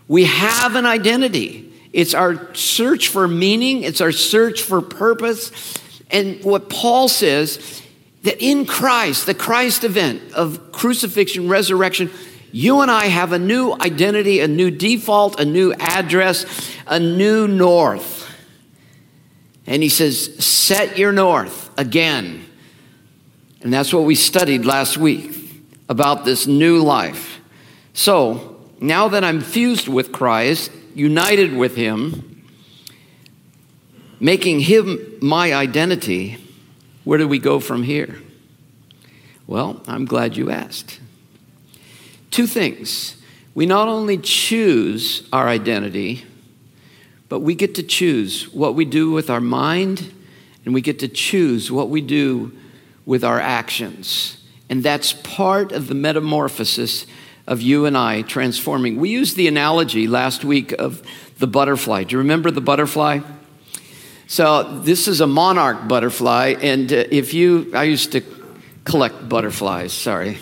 We 0.07 0.25
have 0.25 0.77
an 0.77 0.87
identity. 0.87 1.73
It's 1.93 2.15
our 2.15 2.55
search 2.55 3.09
for 3.09 3.27
meaning, 3.27 3.83
it's 3.83 4.01
our 4.01 4.13
search 4.13 4.63
for 4.63 4.81
purpose. 4.81 5.75
And 6.11 6.43
what 6.45 6.71
Paul 6.71 7.09
says 7.09 7.83
that 8.23 8.41
in 8.43 8.65
Christ, 8.65 9.27
the 9.27 9.35
Christ 9.35 9.85
event 9.85 10.33
of 10.33 10.73
crucifixion, 10.73 11.49
resurrection, 11.49 12.11
you 12.53 12.81
and 12.81 12.91
I 12.91 13.07
have 13.07 13.33
a 13.33 13.39
new 13.39 13.75
identity, 13.75 14.41
a 14.41 14.49
new 14.49 14.71
default, 14.71 15.39
a 15.39 15.45
new 15.45 15.75
address, 15.75 16.47
a 16.87 16.99
new 16.99 17.47
north. 17.47 18.18
And 19.69 19.83
he 19.83 19.91
says, 19.91 20.43
Set 20.45 20.99
your 20.99 21.13
north 21.13 21.71
again. 21.79 22.47
And 23.61 23.73
that's 23.73 23.93
what 23.93 24.05
we 24.05 24.15
studied 24.15 24.65
last 24.65 24.97
week 24.97 25.37
about 25.89 26.25
this 26.25 26.47
new 26.47 26.83
life. 26.83 27.41
So, 27.93 28.61
now 28.81 29.09
that 29.09 29.25
I'm 29.25 29.41
fused 29.41 29.87
with 29.89 30.11
Christ, 30.11 30.71
united 30.95 31.55
with 31.55 31.77
Him, 31.77 32.47
making 34.21 34.61
Him 34.61 35.17
my 35.21 35.53
identity, 35.53 36.39
where 37.05 37.19
do 37.19 37.29
we 37.29 37.39
go 37.39 37.61
from 37.61 37.83
here? 37.83 38.19
Well, 39.47 39.83
I'm 39.87 40.05
glad 40.05 40.37
you 40.37 40.51
asked. 40.51 41.01
Two 42.31 42.47
things. 42.47 43.17
We 43.55 43.67
not 43.67 43.89
only 43.89 44.19
choose 44.19 45.29
our 45.33 45.49
identity, 45.49 46.25
but 47.29 47.41
we 47.41 47.55
get 47.55 47.75
to 47.75 47.83
choose 47.83 48.53
what 48.53 48.75
we 48.75 48.85
do 48.85 49.11
with 49.11 49.31
our 49.31 49.41
mind, 49.41 50.13
and 50.65 50.75
we 50.75 50.81
get 50.81 50.99
to 51.01 51.09
choose 51.09 51.71
what 51.71 51.89
we 51.89 52.01
do 52.01 52.53
with 53.05 53.25
our 53.25 53.41
actions. 53.41 54.43
And 54.69 54.83
that's 54.83 55.13
part 55.13 55.73
of 55.73 55.89
the 55.89 55.95
metamorphosis 55.95 57.07
of 57.47 57.63
you 57.63 57.87
and 57.87 57.97
I 57.97 58.23
transforming. 58.23 58.97
We 58.97 59.09
used 59.09 59.37
the 59.37 59.49
analogy 59.49 60.07
last 60.07 60.45
week 60.45 60.73
of 60.73 61.03
the 61.39 61.47
butterfly. 61.47 62.05
Do 62.05 62.13
you 62.13 62.19
remember 62.19 62.51
the 62.51 62.61
butterfly? 62.61 63.21
So, 64.27 64.81
this 64.81 65.09
is 65.09 65.23
a 65.23 65.27
monarch 65.27 65.89
butterfly, 65.89 66.57
and 66.61 66.93
uh, 66.93 67.05
if 67.11 67.33
you, 67.33 67.73
I 67.75 67.85
used 67.85 68.13
to 68.13 68.23
collect 68.85 69.27
butterflies, 69.27 69.95
sorry. 69.95 70.37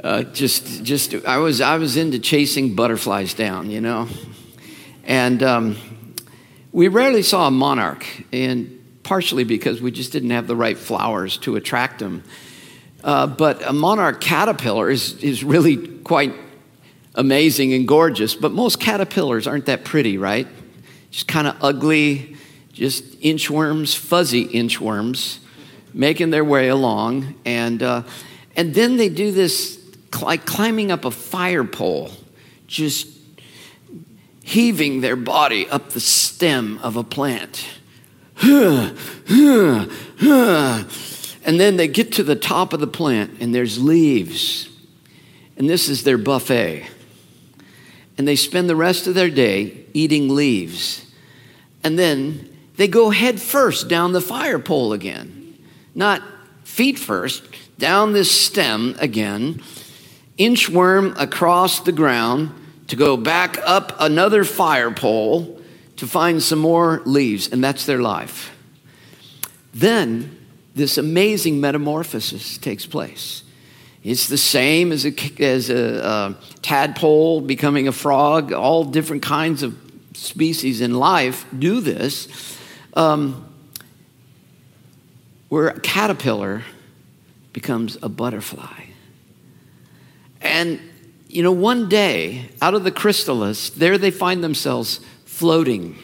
Uh, 0.00 0.22
just, 0.22 0.84
just, 0.84 1.12
I 1.26 1.38
was, 1.38 1.60
I 1.60 1.76
was 1.78 1.96
into 1.96 2.20
chasing 2.20 2.76
butterflies 2.76 3.34
down, 3.34 3.70
you 3.70 3.80
know. 3.80 4.08
And 5.06 5.42
um, 5.42 5.76
we 6.72 6.88
rarely 6.88 7.22
saw 7.22 7.46
a 7.46 7.50
monarch, 7.50 8.04
and 8.32 9.00
partially 9.04 9.44
because 9.44 9.80
we 9.80 9.92
just 9.92 10.10
didn't 10.12 10.30
have 10.30 10.48
the 10.48 10.56
right 10.56 10.76
flowers 10.76 11.38
to 11.38 11.54
attract 11.54 12.00
them. 12.00 12.24
Uh, 13.04 13.28
but 13.28 13.64
a 13.64 13.72
monarch 13.72 14.20
caterpillar 14.20 14.90
is, 14.90 15.14
is 15.22 15.44
really 15.44 15.76
quite 15.98 16.34
amazing 17.14 17.72
and 17.72 17.86
gorgeous, 17.86 18.34
but 18.34 18.50
most 18.50 18.80
caterpillars 18.80 19.46
aren't 19.46 19.66
that 19.66 19.84
pretty, 19.84 20.18
right? 20.18 20.48
Just 21.12 21.28
kind 21.28 21.46
of 21.46 21.56
ugly, 21.62 22.36
just 22.72 23.20
inchworms, 23.20 23.96
fuzzy 23.96 24.48
inchworms, 24.48 25.38
making 25.94 26.30
their 26.30 26.44
way 26.44 26.68
along. 26.68 27.36
And, 27.44 27.80
uh, 27.80 28.02
and 28.56 28.74
then 28.74 28.96
they 28.96 29.08
do 29.08 29.30
this 29.30 29.80
like 30.20 30.46
climbing 30.46 30.90
up 30.90 31.04
a 31.04 31.12
fire 31.12 31.64
pole, 31.64 32.10
just 32.66 33.15
heaving 34.46 35.00
their 35.00 35.16
body 35.16 35.68
up 35.68 35.90
the 35.90 35.98
stem 35.98 36.78
of 36.78 36.94
a 36.96 37.02
plant. 37.02 37.66
And 38.40 39.08
then 41.44 41.76
they 41.76 41.88
get 41.88 42.12
to 42.12 42.22
the 42.22 42.36
top 42.36 42.72
of 42.72 42.78
the 42.78 42.86
plant 42.86 43.38
and 43.40 43.52
there's 43.52 43.82
leaves. 43.82 44.68
And 45.56 45.68
this 45.68 45.88
is 45.88 46.04
their 46.04 46.16
buffet. 46.16 46.86
And 48.16 48.28
they 48.28 48.36
spend 48.36 48.70
the 48.70 48.76
rest 48.76 49.08
of 49.08 49.16
their 49.16 49.30
day 49.30 49.84
eating 49.92 50.28
leaves. 50.28 51.04
And 51.82 51.98
then 51.98 52.56
they 52.76 52.86
go 52.86 53.10
head 53.10 53.40
first 53.40 53.88
down 53.88 54.12
the 54.12 54.20
fire 54.20 54.60
pole 54.60 54.92
again. 54.92 55.58
Not 55.92 56.22
feet 56.62 57.00
first, 57.00 57.42
down 57.78 58.12
this 58.12 58.30
stem 58.30 58.94
again, 59.00 59.60
inchworm 60.38 61.20
across 61.20 61.80
the 61.80 61.90
ground 61.90 62.52
to 62.88 62.96
go 62.96 63.16
back 63.16 63.58
up 63.64 63.96
another 63.98 64.44
fire 64.44 64.90
pole 64.90 65.60
to 65.96 66.06
find 66.06 66.42
some 66.42 66.58
more 66.58 67.02
leaves. 67.04 67.48
And 67.50 67.62
that's 67.62 67.86
their 67.86 68.00
life. 68.00 68.56
Then 69.74 70.38
this 70.74 70.98
amazing 70.98 71.60
metamorphosis 71.60 72.58
takes 72.58 72.86
place. 72.86 73.42
It's 74.04 74.28
the 74.28 74.38
same 74.38 74.92
as 74.92 75.04
a, 75.04 75.14
as 75.42 75.68
a, 75.68 76.04
a 76.04 76.36
tadpole 76.62 77.40
becoming 77.40 77.88
a 77.88 77.92
frog. 77.92 78.52
All 78.52 78.84
different 78.84 79.22
kinds 79.22 79.62
of 79.62 79.76
species 80.14 80.80
in 80.80 80.94
life 80.94 81.44
do 81.58 81.80
this. 81.80 82.56
Um, 82.94 83.42
where 85.48 85.68
a 85.68 85.80
caterpillar 85.80 86.62
becomes 87.52 87.96
a 88.02 88.08
butterfly. 88.08 88.84
And, 90.40 90.80
you 91.28 91.42
know, 91.42 91.52
one 91.52 91.88
day, 91.88 92.50
out 92.62 92.74
of 92.74 92.84
the 92.84 92.90
chrysalis, 92.90 93.70
there 93.70 93.98
they 93.98 94.10
find 94.10 94.42
themselves 94.42 95.00
floating 95.24 95.98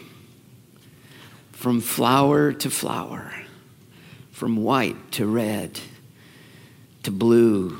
from 1.52 1.80
flower 1.80 2.52
to 2.52 2.68
flower 2.68 3.32
from 4.42 4.56
white 4.56 5.12
to 5.12 5.24
red 5.24 5.78
to 7.04 7.12
blue 7.12 7.78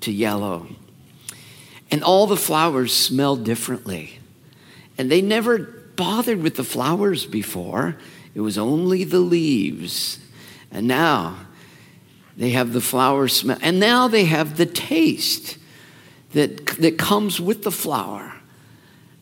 to 0.00 0.12
yellow. 0.12 0.68
And 1.90 2.04
all 2.04 2.28
the 2.28 2.36
flowers 2.36 2.94
smell 2.94 3.34
differently. 3.34 4.20
And 4.96 5.10
they 5.10 5.20
never 5.20 5.58
bothered 5.96 6.40
with 6.40 6.54
the 6.54 6.62
flowers 6.62 7.26
before, 7.26 7.96
it 8.34 8.40
was 8.40 8.56
only 8.56 9.02
the 9.02 9.18
leaves. 9.18 10.20
And 10.70 10.86
now 10.86 11.36
they 12.36 12.50
have 12.50 12.72
the 12.72 12.80
flower 12.80 13.26
smell. 13.26 13.58
And 13.60 13.80
now 13.80 14.06
they 14.06 14.26
have 14.26 14.56
the 14.56 14.66
taste 14.66 15.58
that, 16.32 16.66
that 16.78 16.98
comes 16.98 17.40
with 17.40 17.62
the 17.64 17.70
flower. 17.70 18.34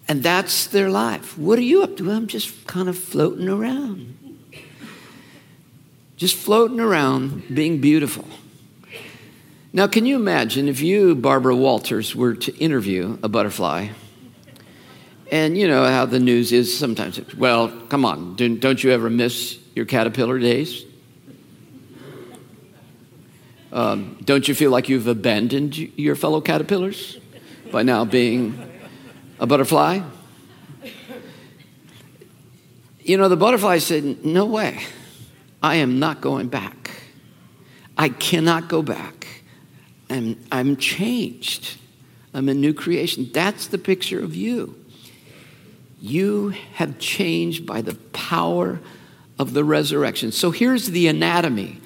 And 0.08 0.22
that's 0.22 0.66
their 0.66 0.90
life. 0.90 1.38
What 1.38 1.58
are 1.58 1.62
you 1.62 1.82
up 1.82 1.96
to? 1.98 2.10
I'm 2.10 2.26
just 2.26 2.66
kind 2.66 2.88
of 2.88 2.98
floating 2.98 3.48
around 3.48 4.10
just 6.20 6.36
floating 6.36 6.80
around 6.80 7.42
being 7.54 7.80
beautiful. 7.80 8.26
Now, 9.72 9.86
can 9.86 10.04
you 10.04 10.16
imagine 10.16 10.68
if 10.68 10.82
you, 10.82 11.14
Barbara 11.14 11.56
Walters, 11.56 12.14
were 12.14 12.34
to 12.34 12.54
interview 12.58 13.16
a 13.22 13.28
butterfly? 13.30 13.88
And 15.32 15.56
you 15.56 15.66
know 15.66 15.86
how 15.86 16.04
the 16.04 16.20
news 16.20 16.52
is 16.52 16.76
sometimes. 16.78 17.18
Well, 17.34 17.70
come 17.88 18.04
on, 18.04 18.36
don't 18.36 18.84
you 18.84 18.90
ever 18.90 19.08
miss 19.08 19.58
your 19.74 19.86
caterpillar 19.86 20.38
days? 20.38 20.84
Um, 23.72 24.18
don't 24.24 24.48
you 24.48 24.54
feel 24.54 24.70
like 24.70 24.88
you've 24.88 25.06
abandoned 25.06 25.76
your 25.76 26.16
fellow 26.16 26.40
caterpillars 26.40 27.18
by 27.70 27.82
now 27.82 28.04
being 28.04 28.58
a 29.38 29.46
butterfly? 29.46 30.00
You 33.00 33.16
know, 33.16 33.28
the 33.28 33.36
butterfly 33.36 33.78
said, 33.78 34.24
No 34.24 34.44
way. 34.46 34.82
I 35.62 35.76
am 35.76 35.98
not 35.98 36.20
going 36.20 36.48
back. 36.48 36.90
I 37.96 38.08
cannot 38.08 38.68
go 38.68 38.82
back. 38.82 39.26
I'm, 40.08 40.42
I'm 40.50 40.76
changed. 40.76 41.78
I'm 42.32 42.48
a 42.48 42.54
new 42.54 42.72
creation. 42.72 43.30
That's 43.32 43.66
the 43.66 43.78
picture 43.78 44.22
of 44.22 44.34
you. 44.34 44.76
You 46.00 46.54
have 46.74 46.98
changed 46.98 47.66
by 47.66 47.82
the 47.82 47.94
power 48.12 48.80
of 49.38 49.52
the 49.52 49.64
resurrection. 49.64 50.32
So 50.32 50.50
here's 50.50 50.86
the 50.86 51.08
anatomy. 51.08 51.80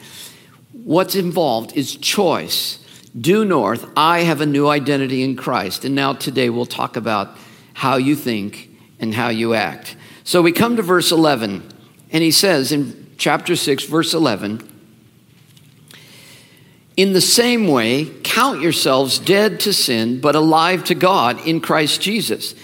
What's 0.85 1.15
involved 1.15 1.77
is 1.77 1.97
choice. 1.97 2.79
Due 3.19 3.45
north, 3.45 3.89
I 3.97 4.21
have 4.21 4.41
a 4.41 4.47
new 4.47 4.69
identity 4.69 5.23
in 5.23 5.35
Christ. 5.35 5.85
And 5.85 5.95
now 5.95 6.13
today 6.13 6.51
we'll 6.51 6.67
talk 6.67 6.97
about 6.97 7.37
how 7.73 7.97
you 7.97 8.15
think 8.15 8.71
and 9.01 9.15
how 9.15 9.31
you 9.31 9.55
act. 9.55 9.97
So 10.23 10.43
we 10.43 10.53
come 10.53 10.77
to 10.77 10.83
verse 10.83 11.11
11, 11.11 11.63
and 12.11 12.23
he 12.23 12.31
says 12.31 12.71
in 12.71 13.11
chapter 13.19 13.57
6, 13.57 13.85
verse 13.85 14.15
11, 14.15 14.71
in 16.97 17.13
the 17.13 17.21
same 17.21 17.67
way, 17.67 18.09
count 18.23 18.61
yourselves 18.61 19.19
dead 19.19 19.59
to 19.61 19.73
sin, 19.73 20.21
but 20.21 20.37
alive 20.37 20.85
to 20.85 20.95
God 20.95 21.45
in 21.45 21.61
Christ 21.61 22.01
Jesus. 22.01 22.55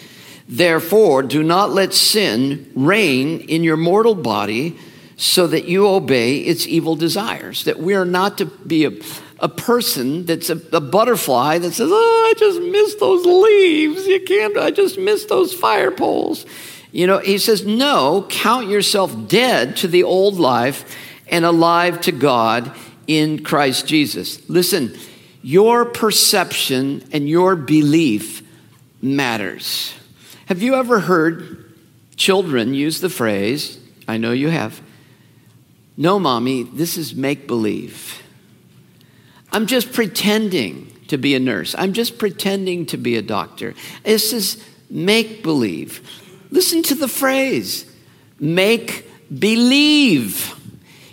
Therefore, 0.49 1.23
do 1.23 1.43
not 1.43 1.71
let 1.71 1.93
sin 1.93 2.71
reign 2.75 3.41
in 3.41 3.65
your 3.65 3.77
mortal 3.77 4.15
body 4.15 4.79
so 5.21 5.47
that 5.47 5.67
you 5.67 5.87
obey 5.87 6.39
its 6.39 6.67
evil 6.67 6.97
desires. 6.97 7.65
That 7.65 7.79
we 7.79 7.95
are 7.95 8.07
not 8.07 8.39
to 8.39 8.47
be 8.47 8.87
a, 8.87 8.93
a 9.39 9.51
person 9.51 10.25
that's 10.25 10.49
a, 10.49 10.57
a 10.73 10.81
butterfly 10.81 11.59
that 11.59 11.73
says, 11.73 11.91
Oh, 11.93 12.33
I 12.35 12.39
just 12.39 12.59
miss 12.63 12.95
those 12.95 13.27
leaves. 13.27 14.07
You 14.07 14.25
can't, 14.25 14.57
I 14.57 14.71
just 14.71 14.97
miss 14.97 15.27
those 15.27 15.53
fire 15.53 15.91
poles. 15.91 16.47
You 16.91 17.07
know, 17.07 17.19
he 17.19 17.37
says, 17.37 17.67
No, 17.67 18.27
count 18.31 18.69
yourself 18.69 19.15
dead 19.29 19.77
to 19.77 19.89
the 19.89 20.05
old 20.05 20.37
life 20.37 20.97
and 21.29 21.45
alive 21.45 22.01
to 22.03 22.13
God 22.13 22.75
in 23.07 23.45
Christ 23.45 23.87
Jesus. 23.87 24.49
Listen, 24.49 24.97
your 25.43 25.85
perception 25.85 27.07
and 27.13 27.29
your 27.29 27.57
belief 27.57 28.43
matters. 29.03 29.93
Have 30.47 30.63
you 30.63 30.77
ever 30.77 31.01
heard 31.01 31.75
children 32.17 32.73
use 32.73 33.03
the 33.03 33.11
phrase, 33.11 33.79
I 34.09 34.17
know 34.17 34.33
you 34.33 34.49
have, 34.49 34.81
no, 36.01 36.19
mommy, 36.19 36.63
this 36.63 36.97
is 36.97 37.15
make 37.15 37.47
believe. 37.47 38.23
I'm 39.53 39.67
just 39.67 39.93
pretending 39.93 40.91
to 41.09 41.19
be 41.19 41.35
a 41.35 41.39
nurse. 41.39 41.75
I'm 41.77 41.93
just 41.93 42.17
pretending 42.17 42.87
to 42.87 42.97
be 42.97 43.17
a 43.17 43.23
doctor. 43.23 43.75
This 44.03 44.33
is 44.33 44.65
make 44.89 45.43
believe. 45.43 46.01
Listen 46.51 46.83
to 46.85 46.95
the 46.95 47.07
phrase 47.07 47.85
make 48.39 49.07
believe. 49.29 50.55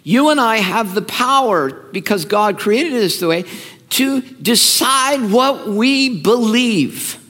You 0.03 0.29
and 0.29 0.39
I 0.39 0.60
have 0.60 0.96
the 0.96 1.01
power, 1.01 1.70
because 1.70 2.24
God 2.24 2.58
created 2.58 3.03
us 3.03 3.17
the 3.17 3.27
way, 3.27 3.44
to 3.89 4.22
decide 4.22 5.32
what 5.32 5.67
we 5.67 6.22
believe. 6.22 7.22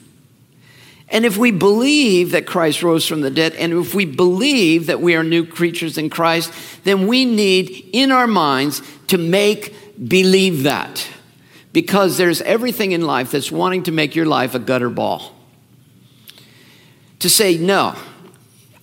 And 1.10 1.24
if 1.24 1.38
we 1.38 1.50
believe 1.50 2.32
that 2.32 2.46
Christ 2.46 2.82
rose 2.82 3.06
from 3.06 3.22
the 3.22 3.30
dead, 3.30 3.54
and 3.54 3.72
if 3.72 3.94
we 3.94 4.04
believe 4.04 4.86
that 4.86 5.00
we 5.00 5.14
are 5.14 5.24
new 5.24 5.46
creatures 5.46 5.96
in 5.96 6.10
Christ, 6.10 6.52
then 6.84 7.06
we 7.06 7.24
need 7.24 7.88
in 7.92 8.12
our 8.12 8.26
minds 8.26 8.82
to 9.06 9.16
make 9.16 9.74
believe 10.08 10.64
that. 10.64 11.06
Because 11.72 12.18
there's 12.18 12.42
everything 12.42 12.92
in 12.92 13.02
life 13.02 13.30
that's 13.30 13.50
wanting 13.50 13.84
to 13.84 13.92
make 13.92 14.14
your 14.14 14.26
life 14.26 14.54
a 14.54 14.58
gutter 14.58 14.90
ball. 14.90 15.34
To 17.20 17.30
say, 17.30 17.56
no, 17.56 17.96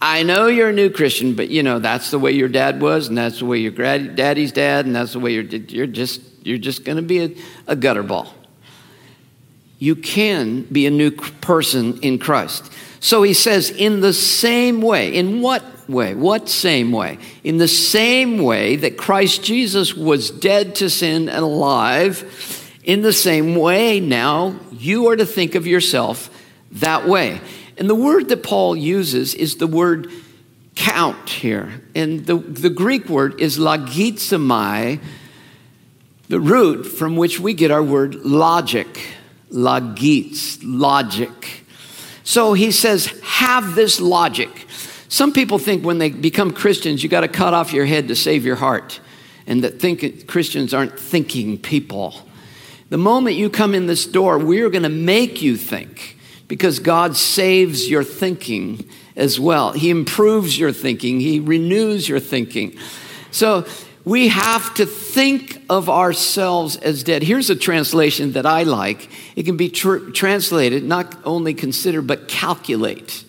I 0.02 0.24
know 0.24 0.48
you're 0.48 0.70
a 0.70 0.74
new 0.74 0.90
Christian, 0.90 1.36
but 1.36 1.50
you 1.50 1.64
know, 1.64 1.80
that's 1.80 2.12
the 2.12 2.20
way 2.20 2.32
your 2.32 2.50
dad 2.50 2.82
was, 2.82 3.08
and 3.08 3.18
that's 3.18 3.40
the 3.40 3.46
way 3.46 3.60
your 3.60 3.72
daddy's 3.72 4.52
dad, 4.52 4.86
and 4.86 4.96
that's 4.96 5.14
the 5.14 5.20
way 5.20 5.34
you're, 5.34 5.44
you're 5.44 5.88
just, 5.88 6.22
you're 6.44 6.58
just 6.58 6.86
going 6.86 6.98
to 6.98 7.02
be 7.02 7.24
a, 7.24 7.32
a 7.68 7.76
gutter 7.76 8.04
ball. 8.04 8.34
You 9.86 9.96
can 9.96 10.64
be 10.64 10.88
a 10.88 10.90
new 10.90 11.12
person 11.12 12.00
in 12.02 12.18
Christ. 12.18 12.74
So 13.00 13.22
he 13.22 13.36
says, 13.36 13.70
in 13.70 14.02
the 14.02 14.14
same 14.14 14.82
way, 14.82 15.14
in 15.14 15.44
what 15.44 15.64
way? 15.88 16.16
What 16.16 16.50
same 16.50 16.92
way? 16.92 17.20
In 17.44 17.60
the 17.60 17.68
same 17.68 18.40
way 18.40 18.78
that 18.78 18.98
Christ 18.98 19.44
Jesus 19.44 19.94
was 19.94 20.32
dead 20.32 20.74
to 20.78 20.90
sin 20.90 21.30
and 21.30 21.44
alive, 21.44 22.74
in 22.84 23.04
the 23.04 23.14
same 23.14 23.56
way 23.56 24.00
now 24.00 24.60
you 24.72 25.08
are 25.10 25.16
to 25.16 25.26
think 25.26 25.54
of 25.54 25.68
yourself 25.68 26.32
that 26.72 27.08
way. 27.08 27.40
And 27.78 27.88
the 27.88 27.94
word 27.94 28.30
that 28.30 28.42
Paul 28.42 28.76
uses 28.76 29.36
is 29.36 29.58
the 29.58 29.68
word 29.68 30.10
count 30.74 31.30
here. 31.30 31.84
And 31.94 32.26
the, 32.26 32.38
the 32.38 32.72
Greek 32.72 33.08
word 33.08 33.40
is 33.40 33.60
logizomai, 33.60 35.00
the 36.28 36.40
root 36.40 36.86
from 36.86 37.18
which 37.18 37.40
we 37.40 37.54
get 37.54 37.70
our 37.70 37.84
word 37.84 38.16
logic. 38.16 38.88
Logitz, 39.56 40.60
logic. 40.62 41.64
So 42.24 42.54
he 42.54 42.72
says, 42.72 43.08
have 43.24 43.76
this 43.76 44.02
logic. 44.02 44.50
Some 45.08 45.32
people 45.32 45.58
think 45.58 45.86
when 45.86 45.98
they 45.98 46.10
become 46.10 46.52
Christians, 46.52 47.02
you 47.02 47.10
got 47.10 47.22
to 47.22 47.28
cut 47.28 47.54
off 47.54 47.72
your 47.72 47.86
head 47.86 48.10
to 48.10 48.16
save 48.16 48.46
your 48.46 48.58
heart, 48.58 49.00
and 49.48 49.64
that 49.64 49.80
think 49.80 50.28
Christians 50.28 50.74
aren't 50.74 51.00
thinking 51.00 51.58
people. 51.58 52.16
The 52.90 52.98
moment 52.98 53.36
you 53.38 53.50
come 53.50 53.74
in 53.74 53.88
this 53.88 54.06
door, 54.06 54.38
we're 54.38 54.70
going 54.70 54.84
to 54.84 54.90
make 54.90 55.42
you 55.42 55.56
think 55.56 56.18
because 56.48 56.80
God 56.80 57.16
saves 57.16 57.90
your 57.90 58.04
thinking 58.04 58.88
as 59.16 59.40
well. 59.40 59.72
He 59.72 59.90
improves 59.90 60.60
your 60.60 60.72
thinking, 60.72 61.20
He 61.20 61.40
renews 61.40 62.10
your 62.10 62.20
thinking. 62.20 62.78
So 63.32 63.66
we 64.06 64.28
have 64.28 64.72
to 64.76 64.86
think 64.86 65.64
of 65.68 65.90
ourselves 65.90 66.78
as 66.78 67.04
dead. 67.04 67.24
Here's 67.24 67.50
a 67.50 67.56
translation 67.56 68.34
that 68.34 68.46
I 68.46 68.62
like. 68.62 69.10
It 69.36 69.44
can 69.44 69.58
be 69.58 69.70
tr- 69.70 70.12
translated 70.12 70.84
not 70.84 71.18
only 71.26 71.56
consider, 71.56 72.04
but 72.04 72.28
calculate. 72.28 73.26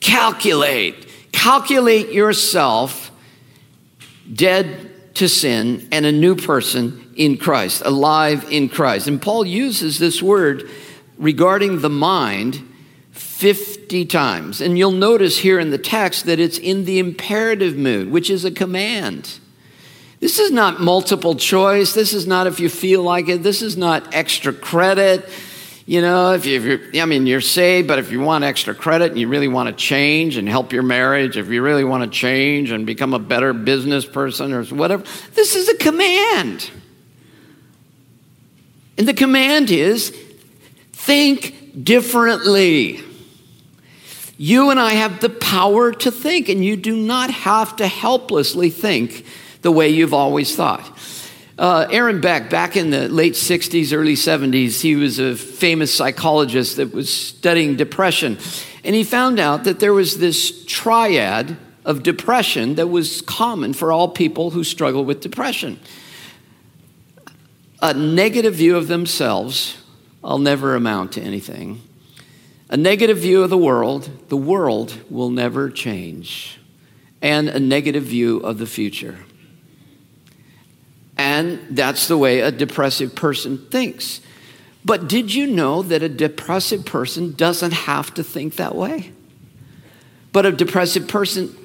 Calculate. 0.00 1.08
Calculate 1.30 2.10
yourself 2.10 3.12
dead 4.32 5.14
to 5.14 5.28
sin 5.28 5.86
and 5.92 6.04
a 6.04 6.10
new 6.10 6.34
person 6.34 7.12
in 7.16 7.36
Christ, 7.36 7.82
alive 7.84 8.44
in 8.50 8.68
Christ. 8.68 9.06
And 9.06 9.22
Paul 9.22 9.46
uses 9.46 10.00
this 10.00 10.20
word 10.20 10.68
regarding 11.16 11.80
the 11.80 11.90
mind 11.90 12.68
50 13.12 14.04
times. 14.06 14.60
And 14.60 14.76
you'll 14.76 14.90
notice 14.90 15.38
here 15.38 15.60
in 15.60 15.70
the 15.70 15.78
text 15.78 16.26
that 16.26 16.40
it's 16.40 16.58
in 16.58 16.86
the 16.86 16.98
imperative 16.98 17.76
mood, 17.76 18.10
which 18.10 18.30
is 18.30 18.44
a 18.44 18.50
command. 18.50 19.38
This 20.24 20.38
is 20.38 20.50
not 20.50 20.80
multiple 20.80 21.34
choice. 21.34 21.92
This 21.92 22.14
is 22.14 22.26
not 22.26 22.46
if 22.46 22.58
you 22.58 22.70
feel 22.70 23.02
like 23.02 23.28
it. 23.28 23.42
This 23.42 23.60
is 23.60 23.76
not 23.76 24.14
extra 24.14 24.54
credit. 24.54 25.28
You 25.84 26.00
know, 26.00 26.32
if, 26.32 26.46
you, 26.46 26.76
are 26.76 27.02
I 27.02 27.04
mean, 27.04 27.26
you're 27.26 27.42
saved, 27.42 27.88
but 27.88 27.98
if 27.98 28.10
you 28.10 28.22
want 28.22 28.42
extra 28.42 28.74
credit 28.74 29.10
and 29.10 29.20
you 29.20 29.28
really 29.28 29.48
want 29.48 29.68
to 29.68 29.74
change 29.74 30.38
and 30.38 30.48
help 30.48 30.72
your 30.72 30.82
marriage, 30.82 31.36
if 31.36 31.50
you 31.50 31.60
really 31.60 31.84
want 31.84 32.04
to 32.04 32.18
change 32.18 32.70
and 32.70 32.86
become 32.86 33.12
a 33.12 33.18
better 33.18 33.52
business 33.52 34.06
person 34.06 34.54
or 34.54 34.64
whatever, 34.64 35.04
this 35.34 35.56
is 35.56 35.68
a 35.68 35.76
command. 35.76 36.70
And 38.96 39.06
the 39.06 39.12
command 39.12 39.70
is 39.70 40.08
Think 40.94 41.84
differently. 41.84 43.00
You 44.38 44.70
and 44.70 44.80
I 44.80 44.92
have 44.92 45.20
the 45.20 45.28
power 45.28 45.92
to 45.92 46.10
think, 46.10 46.48
and 46.48 46.64
you 46.64 46.76
do 46.76 46.96
not 46.96 47.30
have 47.30 47.76
to 47.76 47.86
helplessly 47.86 48.70
think 48.70 49.26
the 49.64 49.72
way 49.72 49.88
you've 49.88 50.14
always 50.14 50.54
thought. 50.54 50.88
Uh, 51.58 51.88
Aaron 51.90 52.20
Beck, 52.20 52.50
back 52.50 52.76
in 52.76 52.90
the 52.90 53.08
late 53.08 53.34
60s, 53.34 53.92
early 53.92 54.14
70s, 54.14 54.80
he 54.80 54.94
was 54.94 55.18
a 55.18 55.34
famous 55.34 55.92
psychologist 55.92 56.76
that 56.76 56.94
was 56.94 57.12
studying 57.12 57.74
depression. 57.74 58.38
And 58.84 58.94
he 58.94 59.02
found 59.02 59.40
out 59.40 59.64
that 59.64 59.80
there 59.80 59.92
was 59.92 60.18
this 60.18 60.64
triad 60.66 61.56
of 61.84 62.04
depression 62.04 62.76
that 62.76 62.86
was 62.86 63.22
common 63.22 63.72
for 63.72 63.90
all 63.90 64.08
people 64.08 64.50
who 64.50 64.62
struggle 64.62 65.04
with 65.04 65.20
depression 65.20 65.80
a 67.84 67.92
negative 67.92 68.54
view 68.54 68.78
of 68.78 68.88
themselves, 68.88 69.76
I'll 70.22 70.38
never 70.38 70.74
amount 70.74 71.12
to 71.12 71.20
anything. 71.20 71.82
A 72.70 72.78
negative 72.78 73.18
view 73.18 73.42
of 73.42 73.50
the 73.50 73.58
world, 73.58 74.08
the 74.28 74.38
world 74.38 74.98
will 75.10 75.28
never 75.28 75.68
change. 75.68 76.58
And 77.20 77.46
a 77.46 77.60
negative 77.60 78.04
view 78.04 78.38
of 78.38 78.56
the 78.56 78.64
future. 78.64 79.18
And 81.34 81.76
that's 81.76 82.06
the 82.06 82.16
way 82.16 82.40
a 82.40 82.52
depressive 82.52 83.16
person 83.16 83.58
thinks. 83.58 84.20
But 84.84 85.08
did 85.08 85.34
you 85.34 85.48
know 85.48 85.82
that 85.82 86.00
a 86.00 86.08
depressive 86.08 86.84
person 86.84 87.32
doesn't 87.32 87.72
have 87.72 88.14
to 88.14 88.22
think 88.22 88.54
that 88.54 88.76
way? 88.76 89.12
But 90.30 90.46
a 90.46 90.52
depressive 90.52 91.08
person 91.08 91.56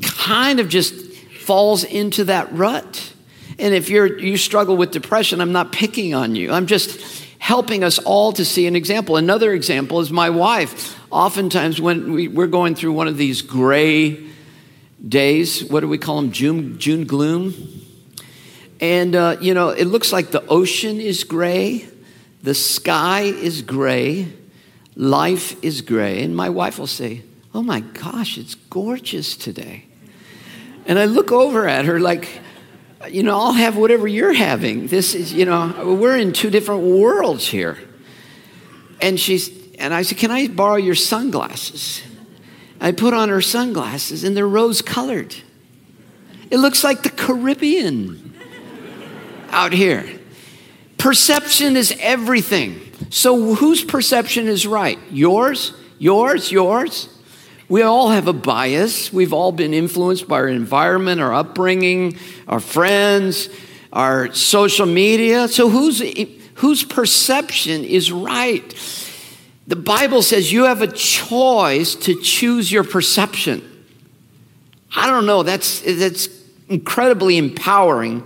kind 0.00 0.58
of 0.58 0.70
just 0.70 0.94
falls 1.42 1.84
into 1.84 2.24
that 2.24 2.50
rut. 2.54 3.12
And 3.58 3.74
if 3.74 3.90
you're 3.90 4.18
you 4.18 4.38
struggle 4.38 4.74
with 4.74 4.90
depression, 4.90 5.42
I'm 5.42 5.52
not 5.52 5.70
picking 5.70 6.14
on 6.14 6.34
you. 6.34 6.50
I'm 6.50 6.66
just 6.66 6.98
helping 7.38 7.84
us 7.84 7.98
all 7.98 8.32
to 8.32 8.44
see 8.44 8.66
an 8.66 8.74
example. 8.74 9.18
Another 9.18 9.52
example 9.52 10.00
is 10.00 10.10
my 10.10 10.30
wife. 10.30 10.98
Oftentimes, 11.10 11.78
when 11.78 12.12
we, 12.12 12.34
are 12.38 12.46
going 12.46 12.74
through 12.74 12.92
one 12.92 13.06
of 13.06 13.18
these 13.18 13.42
gray 13.42 14.30
days, 15.06 15.62
what 15.62 15.80
do 15.80 15.88
we 15.88 15.98
call 15.98 16.22
them? 16.22 16.32
June, 16.32 16.78
June 16.78 17.04
gloom. 17.04 17.83
And, 18.84 19.16
uh, 19.16 19.36
you 19.40 19.54
know, 19.54 19.70
it 19.70 19.86
looks 19.86 20.12
like 20.12 20.30
the 20.30 20.46
ocean 20.46 21.00
is 21.00 21.24
gray, 21.24 21.88
the 22.42 22.52
sky 22.52 23.22
is 23.22 23.62
gray, 23.62 24.30
life 24.94 25.56
is 25.64 25.80
gray. 25.80 26.22
And 26.22 26.36
my 26.36 26.50
wife 26.50 26.78
will 26.78 26.86
say, 26.86 27.22
Oh 27.54 27.62
my 27.62 27.80
gosh, 27.80 28.36
it's 28.36 28.56
gorgeous 28.56 29.38
today. 29.38 29.86
And 30.84 30.98
I 30.98 31.06
look 31.06 31.32
over 31.32 31.66
at 31.66 31.86
her 31.86 31.98
like, 31.98 32.28
you 33.08 33.22
know, 33.22 33.38
I'll 33.38 33.52
have 33.52 33.78
whatever 33.78 34.06
you're 34.06 34.34
having. 34.34 34.88
This 34.88 35.14
is, 35.14 35.32
you 35.32 35.46
know, 35.46 35.96
we're 35.98 36.18
in 36.18 36.34
two 36.34 36.50
different 36.50 36.82
worlds 36.82 37.46
here. 37.46 37.78
And 39.00 39.18
she's, 39.18 39.50
and 39.78 39.94
I 39.94 40.02
said, 40.02 40.18
Can 40.18 40.30
I 40.30 40.48
borrow 40.48 40.76
your 40.76 40.94
sunglasses? 40.94 42.02
I 42.82 42.92
put 42.92 43.14
on 43.14 43.30
her 43.30 43.40
sunglasses 43.40 44.24
and 44.24 44.36
they're 44.36 44.46
rose 44.46 44.82
colored. 44.82 45.34
It 46.50 46.58
looks 46.58 46.84
like 46.84 47.02
the 47.02 47.08
Caribbean 47.08 48.23
out 49.54 49.72
here. 49.72 50.04
Perception 50.98 51.76
is 51.76 51.96
everything. 52.00 52.80
So, 53.10 53.54
whose 53.54 53.84
perception 53.84 54.48
is 54.48 54.66
right? 54.66 54.98
Yours? 55.10 55.72
Yours? 55.98 56.50
Yours? 56.50 57.08
We 57.68 57.82
all 57.82 58.10
have 58.10 58.28
a 58.28 58.32
bias. 58.32 59.12
We've 59.12 59.32
all 59.32 59.52
been 59.52 59.72
influenced 59.72 60.28
by 60.28 60.36
our 60.36 60.48
environment, 60.48 61.20
our 61.20 61.32
upbringing, 61.32 62.18
our 62.48 62.60
friends, 62.60 63.48
our 63.92 64.32
social 64.34 64.86
media. 64.86 65.48
So, 65.48 65.68
whose, 65.68 66.02
whose 66.56 66.82
perception 66.84 67.84
is 67.84 68.10
right? 68.10 68.62
The 69.66 69.76
Bible 69.76 70.22
says 70.22 70.52
you 70.52 70.64
have 70.64 70.82
a 70.82 70.88
choice 70.88 71.94
to 71.94 72.20
choose 72.20 72.70
your 72.70 72.84
perception. 72.84 73.62
I 74.94 75.10
don't 75.10 75.26
know, 75.26 75.42
that's, 75.42 75.80
that's 75.80 76.28
incredibly 76.68 77.36
empowering 77.36 78.24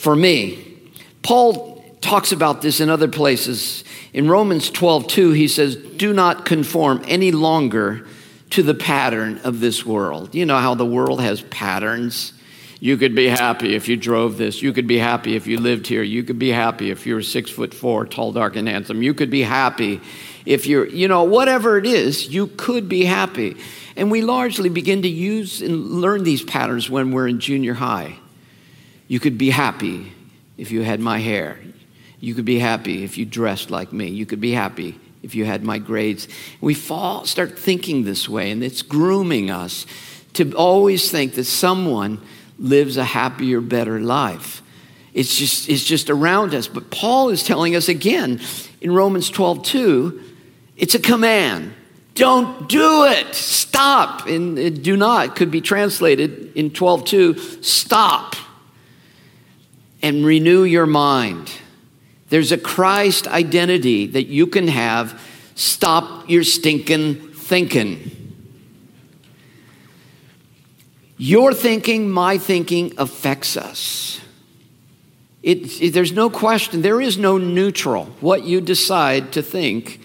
for 0.00 0.16
me. 0.16 0.80
Paul 1.22 1.84
talks 2.00 2.32
about 2.32 2.62
this 2.62 2.80
in 2.80 2.88
other 2.88 3.06
places. 3.06 3.84
In 4.14 4.30
Romans 4.30 4.70
12, 4.70 5.06
2, 5.06 5.32
he 5.32 5.46
says, 5.46 5.76
Do 5.76 6.14
not 6.14 6.46
conform 6.46 7.04
any 7.06 7.32
longer 7.32 8.06
to 8.48 8.62
the 8.62 8.72
pattern 8.72 9.42
of 9.44 9.60
this 9.60 9.84
world. 9.84 10.34
You 10.34 10.46
know 10.46 10.56
how 10.56 10.74
the 10.74 10.86
world 10.86 11.20
has 11.20 11.42
patterns. 11.42 12.32
You 12.80 12.96
could 12.96 13.14
be 13.14 13.26
happy 13.26 13.74
if 13.74 13.88
you 13.88 13.96
drove 13.98 14.38
this. 14.38 14.62
You 14.62 14.72
could 14.72 14.86
be 14.86 14.96
happy 14.96 15.36
if 15.36 15.46
you 15.46 15.60
lived 15.60 15.86
here. 15.86 16.02
You 16.02 16.22
could 16.22 16.38
be 16.38 16.48
happy 16.48 16.90
if 16.90 17.06
you 17.06 17.14
were 17.14 17.22
six 17.22 17.50
foot 17.50 17.74
four, 17.74 18.06
tall, 18.06 18.32
dark, 18.32 18.56
and 18.56 18.66
handsome. 18.66 19.02
You 19.02 19.12
could 19.12 19.28
be 19.28 19.42
happy 19.42 20.00
if 20.46 20.66
you're, 20.66 20.86
you 20.86 21.08
know, 21.08 21.24
whatever 21.24 21.76
it 21.76 21.84
is, 21.84 22.26
you 22.32 22.46
could 22.46 22.88
be 22.88 23.04
happy. 23.04 23.58
And 23.96 24.10
we 24.10 24.22
largely 24.22 24.70
begin 24.70 25.02
to 25.02 25.08
use 25.08 25.60
and 25.60 26.00
learn 26.00 26.24
these 26.24 26.42
patterns 26.42 26.88
when 26.88 27.12
we're 27.12 27.28
in 27.28 27.38
junior 27.38 27.74
high. 27.74 28.16
You 29.10 29.18
could 29.18 29.36
be 29.36 29.50
happy 29.50 30.12
if 30.56 30.70
you 30.70 30.82
had 30.82 31.00
my 31.00 31.18
hair. 31.18 31.58
You 32.20 32.32
could 32.32 32.44
be 32.44 32.60
happy 32.60 33.02
if 33.02 33.18
you 33.18 33.26
dressed 33.26 33.68
like 33.68 33.92
me. 33.92 34.06
You 34.06 34.24
could 34.24 34.40
be 34.40 34.52
happy 34.52 35.00
if 35.24 35.34
you 35.34 35.44
had 35.44 35.64
my 35.64 35.78
grades. 35.78 36.28
We 36.60 36.74
fall, 36.74 37.26
start 37.26 37.58
thinking 37.58 38.04
this 38.04 38.28
way, 38.28 38.52
and 38.52 38.62
it's 38.62 38.82
grooming 38.82 39.50
us 39.50 39.84
to 40.34 40.52
always 40.52 41.10
think 41.10 41.34
that 41.34 41.46
someone 41.46 42.20
lives 42.56 42.96
a 42.96 43.02
happier, 43.02 43.60
better 43.60 43.98
life. 43.98 44.62
It's 45.12 45.36
just, 45.36 45.68
it's 45.68 45.84
just 45.84 46.08
around 46.08 46.54
us. 46.54 46.68
But 46.68 46.92
Paul 46.92 47.30
is 47.30 47.42
telling 47.42 47.74
us 47.74 47.88
again 47.88 48.40
in 48.80 48.94
Romans 48.94 49.28
12, 49.28 49.64
2, 49.64 50.22
it's 50.76 50.94
a 50.94 51.00
command. 51.00 51.72
Don't 52.14 52.68
do 52.68 53.06
it. 53.06 53.34
Stop. 53.34 54.28
And 54.28 54.84
do 54.84 54.96
not 54.96 55.34
could 55.34 55.50
be 55.50 55.60
translated 55.60 56.52
in 56.54 56.70
12:2, 56.70 57.64
stop 57.64 58.36
and 60.02 60.24
renew 60.24 60.64
your 60.64 60.86
mind. 60.86 61.50
There's 62.28 62.52
a 62.52 62.58
Christ 62.58 63.26
identity 63.26 64.06
that 64.06 64.28
you 64.28 64.46
can 64.46 64.68
have. 64.68 65.20
Stop 65.54 66.30
your 66.30 66.44
stinking 66.44 67.32
thinking. 67.32 68.16
Your 71.16 71.52
thinking, 71.52 72.10
my 72.10 72.38
thinking 72.38 72.94
affects 72.96 73.56
us. 73.56 74.20
It, 75.42 75.82
it, 75.82 75.90
there's 75.92 76.12
no 76.12 76.30
question, 76.30 76.82
there 76.82 77.00
is 77.00 77.18
no 77.18 77.36
neutral. 77.36 78.06
What 78.20 78.44
you 78.44 78.60
decide 78.60 79.32
to 79.32 79.42
think 79.42 80.00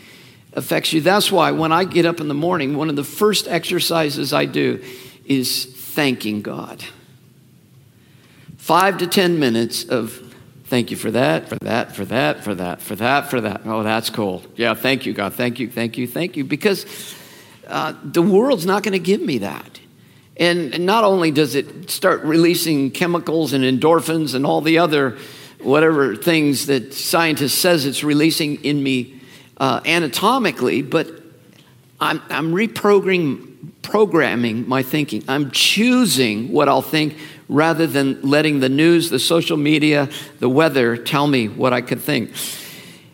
affects 0.53 0.93
you. 0.93 1.01
That's 1.01 1.31
why 1.31 1.51
when 1.51 1.71
I 1.71 1.84
get 1.84 2.05
up 2.05 2.19
in 2.19 2.27
the 2.27 2.34
morning, 2.34 2.75
one 2.75 2.89
of 2.89 2.95
the 2.95 3.03
first 3.03 3.47
exercises 3.47 4.34
I 4.34 4.45
do 4.45 4.84
is 5.25 5.65
thanking 5.65 6.41
God. 6.41 6.84
Five 8.65 8.97
to 8.97 9.06
10 9.06 9.38
minutes 9.38 9.84
of 9.84 10.34
thank 10.63 10.89
you 10.89 10.97
for 10.97 11.12
that, 11.12 11.47
for 11.47 11.56
that, 11.58 11.95
for 11.95 12.04
that, 12.06 12.43
for 12.43 12.56
that, 12.56 12.82
for 12.82 12.95
that, 12.95 13.30
for 13.30 13.39
that. 13.39 13.62
Oh, 13.63 13.84
that's 13.84 14.10
cool. 14.10 14.41
Yeah, 14.56 14.73
thank 14.73 15.06
you, 15.06 15.13
God. 15.13 15.36
Thank 15.36 15.60
you, 15.60 15.69
thank 15.69 15.99
you, 15.99 16.08
thank 16.08 16.36
you. 16.36 16.43
Because 16.43 16.88
uh, 17.67 17.93
the 18.04 18.23
world's 18.23 18.65
not 18.65 18.82
going 18.82 18.93
to 18.93 18.97
give 18.97 19.21
me 19.21 19.38
that. 19.38 19.80
And 20.38 20.84
not 20.84 21.04
only 21.04 21.30
does 21.30 21.54
it 21.54 21.91
start 21.91 22.23
releasing 22.23 22.89
chemicals 22.89 23.54
and 23.54 23.63
endorphins 23.63 24.34
and 24.34 24.47
all 24.47 24.62
the 24.62 24.80
other 24.80 25.15
whatever 25.62 26.15
things 26.15 26.65
that 26.65 26.91
scientists 26.91 27.54
says 27.54 27.86
it's 27.86 28.04
releasing 28.04 28.63
in 28.63 28.82
me 28.82 29.21
uh, 29.58 29.82
anatomically, 29.86 30.82
but 30.82 31.08
I'm, 31.99 32.19
I'm 32.30 32.51
reprogramming 32.51 33.56
programming 33.86 34.67
my 34.67 34.82
thinking. 34.82 35.23
I'm 35.28 35.51
choosing 35.51 36.51
what 36.51 36.67
I'll 36.67 36.82
think 36.82 37.17
rather 37.47 37.88
than 37.88 38.21
letting 38.21 38.60
the 38.60 38.69
news, 38.69 39.10
the 39.10 39.19
social 39.19 39.58
media, 39.58 40.10
the 40.39 40.49
weather 40.49 40.97
tell 40.97 41.27
me 41.27 41.47
what 41.47 41.73
I 41.73 41.81
could 41.81 42.01
think. 42.01 42.31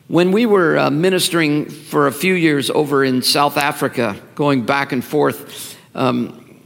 When 0.07 0.31
we 0.31 0.45
were 0.45 0.77
uh, 0.77 0.89
ministering 0.89 1.69
for 1.69 2.07
a 2.07 2.11
few 2.11 2.33
years 2.33 2.69
over 2.69 3.03
in 3.03 3.21
South 3.21 3.57
Africa, 3.57 4.21
going 4.35 4.65
back 4.65 4.91
and 4.91 5.03
forth, 5.03 5.77
um, 5.95 6.59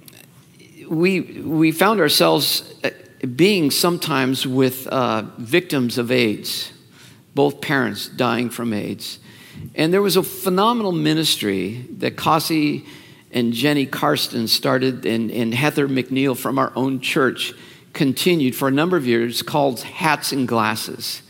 we, 0.89 1.21
we 1.21 1.71
found 1.71 1.99
ourselves 1.99 2.73
uh, 2.83 2.89
being 3.35 3.71
sometimes 3.71 4.45
with 4.45 4.87
uh, 4.87 5.23
victims 5.37 5.97
of 5.97 6.11
AIDS, 6.11 6.71
both 7.33 7.61
parents 7.61 8.07
dying 8.07 8.49
from 8.49 8.73
AIDS. 8.73 9.19
And 9.73 9.93
there 9.93 10.01
was 10.01 10.15
a 10.15 10.23
phenomenal 10.23 10.91
ministry 10.91 11.85
that 11.97 12.17
Cassie 12.17 12.85
and 13.35 13.51
Jenny 13.51 13.85
Karsten 13.85 14.47
started, 14.47 15.05
and, 15.05 15.29
and 15.29 15.53
Heather 15.53 15.89
McNeil 15.89 16.37
from 16.37 16.57
our 16.57 16.71
own 16.73 17.01
church 17.01 17.53
continued 17.91 18.55
for 18.55 18.69
a 18.69 18.71
number 18.71 18.95
of 18.95 19.05
years 19.05 19.43
called 19.43 19.81
Hats 19.81 20.31
and 20.31 20.47
Glasses. 20.47 21.21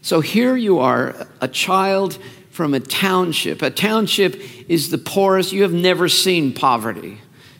So 0.00 0.20
here 0.20 0.56
you 0.56 0.78
are, 0.78 1.26
a 1.40 1.48
child 1.48 2.18
from 2.50 2.72
a 2.72 2.80
township. 2.80 3.62
A 3.62 3.70
township 3.70 4.40
is 4.70 4.90
the 4.90 4.98
poorest. 4.98 5.52
You 5.52 5.62
have 5.62 5.72
never 5.72 6.08
seen 6.08 6.54
poverty 6.54 7.18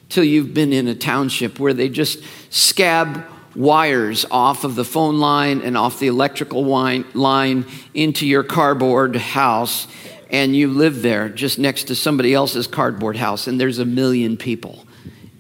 till 0.09 0.25
you've 0.25 0.55
been 0.55 0.73
in 0.73 0.87
a 0.87 0.95
township 0.95 1.59
where 1.59 1.75
they 1.75 1.89
just 1.89 2.23
scab 2.49 3.25
wires 3.57 4.25
off 4.31 4.63
of 4.63 4.77
the 4.77 4.85
phone 4.85 5.19
line 5.19 5.63
and 5.63 5.77
off 5.77 5.99
the 5.99 6.07
electrical 6.07 6.65
line 6.65 7.67
into 7.95 8.25
your 8.25 8.45
cardboard 8.45 9.17
house 9.17 9.89
and 10.31 10.55
you 10.55 10.69
live 10.69 11.03
there 11.03 11.29
just 11.29 11.59
next 11.59 11.85
to 11.85 11.95
somebody 11.95 12.35
else's 12.35 12.67
cardboard 12.67 13.17
house 13.17 13.47
and 13.47 13.61
there's 13.61 13.79
a 13.79 13.85
million 13.85 14.37
people 14.37 14.87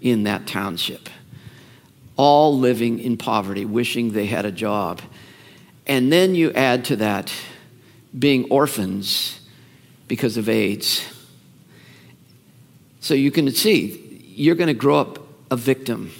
in 0.00 0.24
that 0.24 0.46
township 0.46 1.09
all 2.16 2.59
living 2.59 2.98
in 2.98 3.16
poverty 3.16 3.64
wishing 3.64 4.12
they 4.12 4.26
had 4.26 4.44
a 4.44 4.53
job 4.53 5.00
and 5.87 6.12
then 6.12 6.35
you 6.35 6.53
add 6.53 6.85
to 6.85 6.96
that 6.96 7.33
being 8.18 8.44
orphans 8.50 9.40
because 10.09 10.37
of 10.37 10.48
AIDS 10.48 11.07
so 13.00 13.14
you 13.14 13.31
can 13.31 13.50
see 13.50 14.24
you're 14.35 14.55
going 14.55 14.68
to 14.68 14.74
grow 14.74 14.98
up 14.98 15.18
a 15.50 15.57
victim 15.57 16.11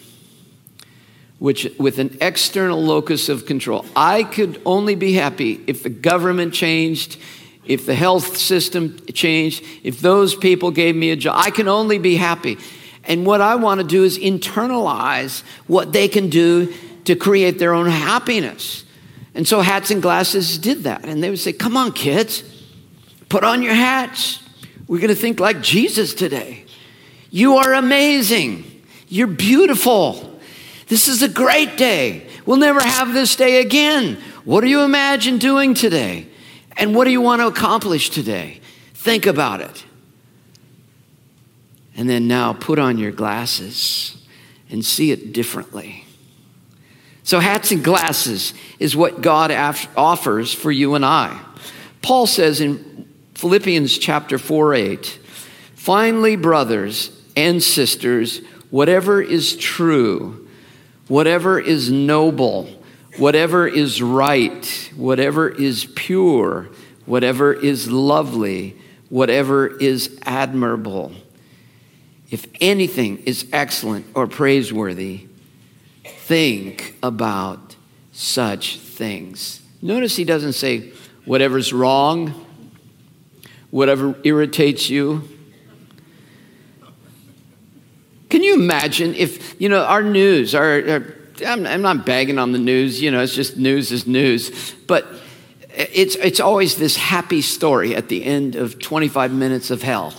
which 1.40 1.66
with 1.78 1.98
an 1.98 2.16
external 2.20 2.80
locus 2.80 3.28
of 3.28 3.46
control. 3.46 3.85
I 3.96 4.22
could 4.22 4.61
only 4.64 4.94
be 4.94 5.14
happy 5.14 5.64
if 5.66 5.83
the 5.83 5.88
government 5.88 6.52
changed, 6.54 7.18
if 7.66 7.87
the 7.87 7.94
health 7.94 8.37
system 8.37 8.99
changed, 9.12 9.64
if 9.83 10.01
those 10.01 10.35
people 10.35 10.70
gave 10.70 10.96
me 10.96 11.11
a 11.11 11.16
job. 11.16 11.37
I 11.38 11.51
can 11.51 11.68
only 11.68 11.99
be 11.99 12.16
happy. 12.16 12.59
And 13.05 13.27
what 13.27 13.40
I 13.40 13.55
want 13.57 13.81
to 13.81 13.87
do 13.87 14.05
is 14.05 14.18
internalize 14.18 15.42
what 15.66 15.92
they 15.92 16.09
can 16.09 16.29
do 16.29 16.73
to 17.05 17.16
create 17.16 17.59
their 17.59 17.73
own 17.73 17.88
happiness. 17.88 18.85
And 19.35 19.46
so 19.46 19.61
hats 19.61 19.90
and 19.90 20.03
glasses 20.03 20.59
did 20.59 20.85
that. 20.85 21.05
And 21.05 21.23
they 21.23 21.31
would 21.31 21.38
say, 21.38 21.53
Come 21.53 21.77
on, 21.77 21.92
kids, 21.92 22.42
put 23.29 23.44
on 23.44 23.62
your 23.62 23.75
hats. 23.75 24.40
We're 24.87 24.99
going 24.99 25.09
to 25.09 25.14
think 25.14 25.38
like 25.38 25.62
Jesus 25.62 26.14
today. 26.14 26.64
You 27.31 27.57
are 27.57 27.75
amazing. 27.75 28.64
You're 29.09 29.29
beautiful. 29.29 30.40
This 30.88 31.07
is 31.07 31.23
a 31.23 31.29
great 31.29 31.77
day. 31.77 32.27
We'll 32.44 32.57
never 32.57 32.81
have 32.81 33.12
this 33.12 33.37
day 33.37 33.61
again. 33.61 34.18
What 34.44 34.62
do 34.62 34.68
you 34.68 34.81
imagine 34.81 35.38
doing 35.38 35.75
today? 35.75 36.27
And 36.81 36.95
what 36.95 37.05
do 37.05 37.11
you 37.11 37.21
want 37.21 37.43
to 37.43 37.47
accomplish 37.47 38.09
today? 38.09 38.62
Think 38.95 39.27
about 39.27 39.61
it. 39.61 39.85
And 41.95 42.09
then 42.09 42.27
now 42.27 42.55
put 42.55 42.79
on 42.79 42.97
your 42.97 43.12
glasses 43.12 44.16
and 44.71 44.83
see 44.83 45.11
it 45.11 45.35
differently. 45.35 46.07
So, 47.23 47.38
hats 47.38 47.71
and 47.71 47.85
glasses 47.85 48.55
is 48.79 48.97
what 48.97 49.21
God 49.21 49.53
offers 49.95 50.55
for 50.55 50.73
you 50.73 50.95
and 50.95 51.05
I. 51.05 51.38
Paul 52.01 52.27
says 52.27 52.62
in 52.62 53.07
Philippians 53.35 53.99
chapter 53.99 54.38
4 54.38 54.75
8, 54.75 55.21
finally, 55.75 56.35
brothers, 56.35 57.11
and 57.37 57.62
sisters, 57.62 58.40
whatever 58.71 59.21
is 59.21 59.55
true, 59.55 60.49
whatever 61.09 61.61
is 61.61 61.90
noble, 61.90 62.80
whatever 63.20 63.68
is 63.68 64.00
right, 64.00 64.90
whatever 64.96 65.46
is 65.46 65.85
pure, 65.94 66.70
whatever 67.04 67.52
is 67.52 67.90
lovely, 67.90 68.74
whatever 69.11 69.66
is 69.66 70.18
admirable, 70.22 71.12
if 72.30 72.46
anything 72.62 73.18
is 73.26 73.46
excellent 73.52 74.06
or 74.14 74.26
praiseworthy, 74.26 75.26
think 76.04 76.96
about 77.02 77.76
such 78.12 78.78
things. 78.78 79.61
Notice 79.83 80.16
he 80.16 80.24
doesn't 80.24 80.54
say 80.54 80.92
whatever's 81.26 81.74
wrong, 81.74 82.46
whatever 83.70 84.14
irritates 84.24 84.88
you. 84.88 85.28
Can 88.30 88.42
you 88.42 88.54
imagine 88.54 89.14
if, 89.14 89.61
you 89.61 89.68
know, 89.68 89.85
our 89.85 90.02
news, 90.02 90.54
our, 90.54 90.88
our 90.88 91.19
I'm, 91.42 91.66
I'm 91.66 91.83
not 91.83 92.07
bagging 92.07 92.38
on 92.38 92.53
the 92.53 92.59
news, 92.59 93.00
you 93.00 93.11
know, 93.11 93.20
it's 93.20 93.35
just 93.35 93.57
news 93.57 93.92
is 93.92 94.07
news, 94.07 94.74
but 94.87 95.07
it's, 95.74 96.16
it's 96.16 96.40
always 96.40 96.76
this 96.76 96.96
happy 96.96 97.42
story 97.42 97.94
at 97.94 98.09
the 98.09 98.24
end 98.24 98.57
of 98.57 98.79
25 98.79 99.33
minutes 99.33 99.70
of 99.70 99.83
hell. 99.83 100.14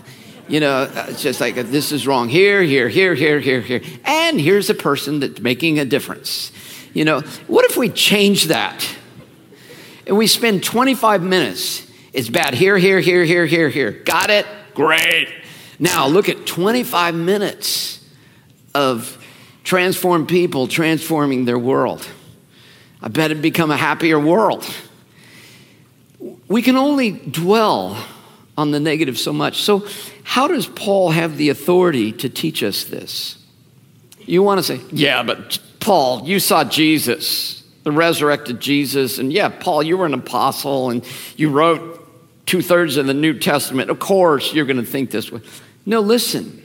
You 0.48 0.60
know, 0.60 0.92
it's 1.08 1.22
just 1.22 1.40
like 1.40 1.56
this 1.56 1.92
is 1.92 2.06
wrong 2.06 2.28
here, 2.28 2.62
here, 2.62 2.90
here, 2.90 3.14
here, 3.16 3.40
here, 3.40 3.62
here. 3.62 3.82
And 4.04 4.40
here's 4.40 4.70
a 4.70 4.74
person 4.74 5.22
that's 5.22 5.40
making 5.40 5.80
a 5.80 5.86
difference. 5.86 6.52
You 6.94 7.06
know, 7.06 7.22
what 7.48 7.64
if 7.70 7.78
we 7.78 7.90
change 7.90 8.46
that? 8.46 8.86
And 10.06 10.18
we 10.18 10.28
spend 10.28 10.64
25 10.64 11.24
minutes. 11.24 11.88
It's 12.12 12.28
bad 12.28 12.54
here, 12.54 12.78
here, 12.78 13.00
here, 13.00 13.24
here, 13.24 13.46
here, 13.46 13.70
here. 13.70 13.92
Got 13.92 14.30
it? 14.30 14.46
Great. 14.74 15.30
Now 15.80 16.08
look 16.08 16.28
at 16.28 16.46
25 16.46 17.16
minutes 17.16 18.06
of 18.74 19.21
transformed 19.64 20.28
people 20.28 20.68
transforming 20.68 21.46
their 21.46 21.60
world. 21.60 22.08
I 23.02 23.08
bet 23.08 23.32
it'd 23.32 23.42
become 23.42 23.72
a 23.72 23.78
happier 23.78 24.20
world. 24.20 24.66
We 26.48 26.62
can 26.62 26.76
only 26.76 27.12
dwell 27.12 27.98
on 28.58 28.72
the 28.72 28.80
negative 28.80 29.18
so 29.18 29.34
much. 29.34 29.62
So, 29.62 29.88
how 30.24 30.48
does 30.48 30.68
Paul 30.68 31.12
have 31.12 31.38
the 31.38 31.50
authority 31.50 32.12
to 32.14 32.30
teach 32.30 32.64
us 32.64 32.84
this? 32.84 33.38
You 34.20 34.44
want 34.44 34.60
to 34.60 34.64
say, 34.64 34.80
yeah, 34.92 35.24
but 35.24 35.60
Paul, 35.80 36.28
you 36.28 36.40
saw 36.40 36.64
Jesus, 36.64 37.64
the 37.84 37.92
resurrected 37.92 38.60
Jesus, 38.60 39.18
and 39.18 39.34
yeah, 39.34 39.50
Paul, 39.50 39.82
you 39.82 39.98
were 39.98 40.06
an 40.06 40.14
apostle 40.14 40.92
and 40.92 41.04
you 41.38 41.50
wrote 41.50 42.08
two 42.46 42.62
thirds 42.62 42.98
of 42.98 43.08
the 43.08 43.14
New 43.14 43.40
Testament. 43.40 43.90
Of 43.90 44.00
course, 44.00 44.54
you're 44.54 44.66
going 44.66 44.78
to 44.78 44.86
think 44.86 45.10
this 45.10 45.32
way. 45.32 45.42
No, 45.86 46.02
listen. 46.02 46.61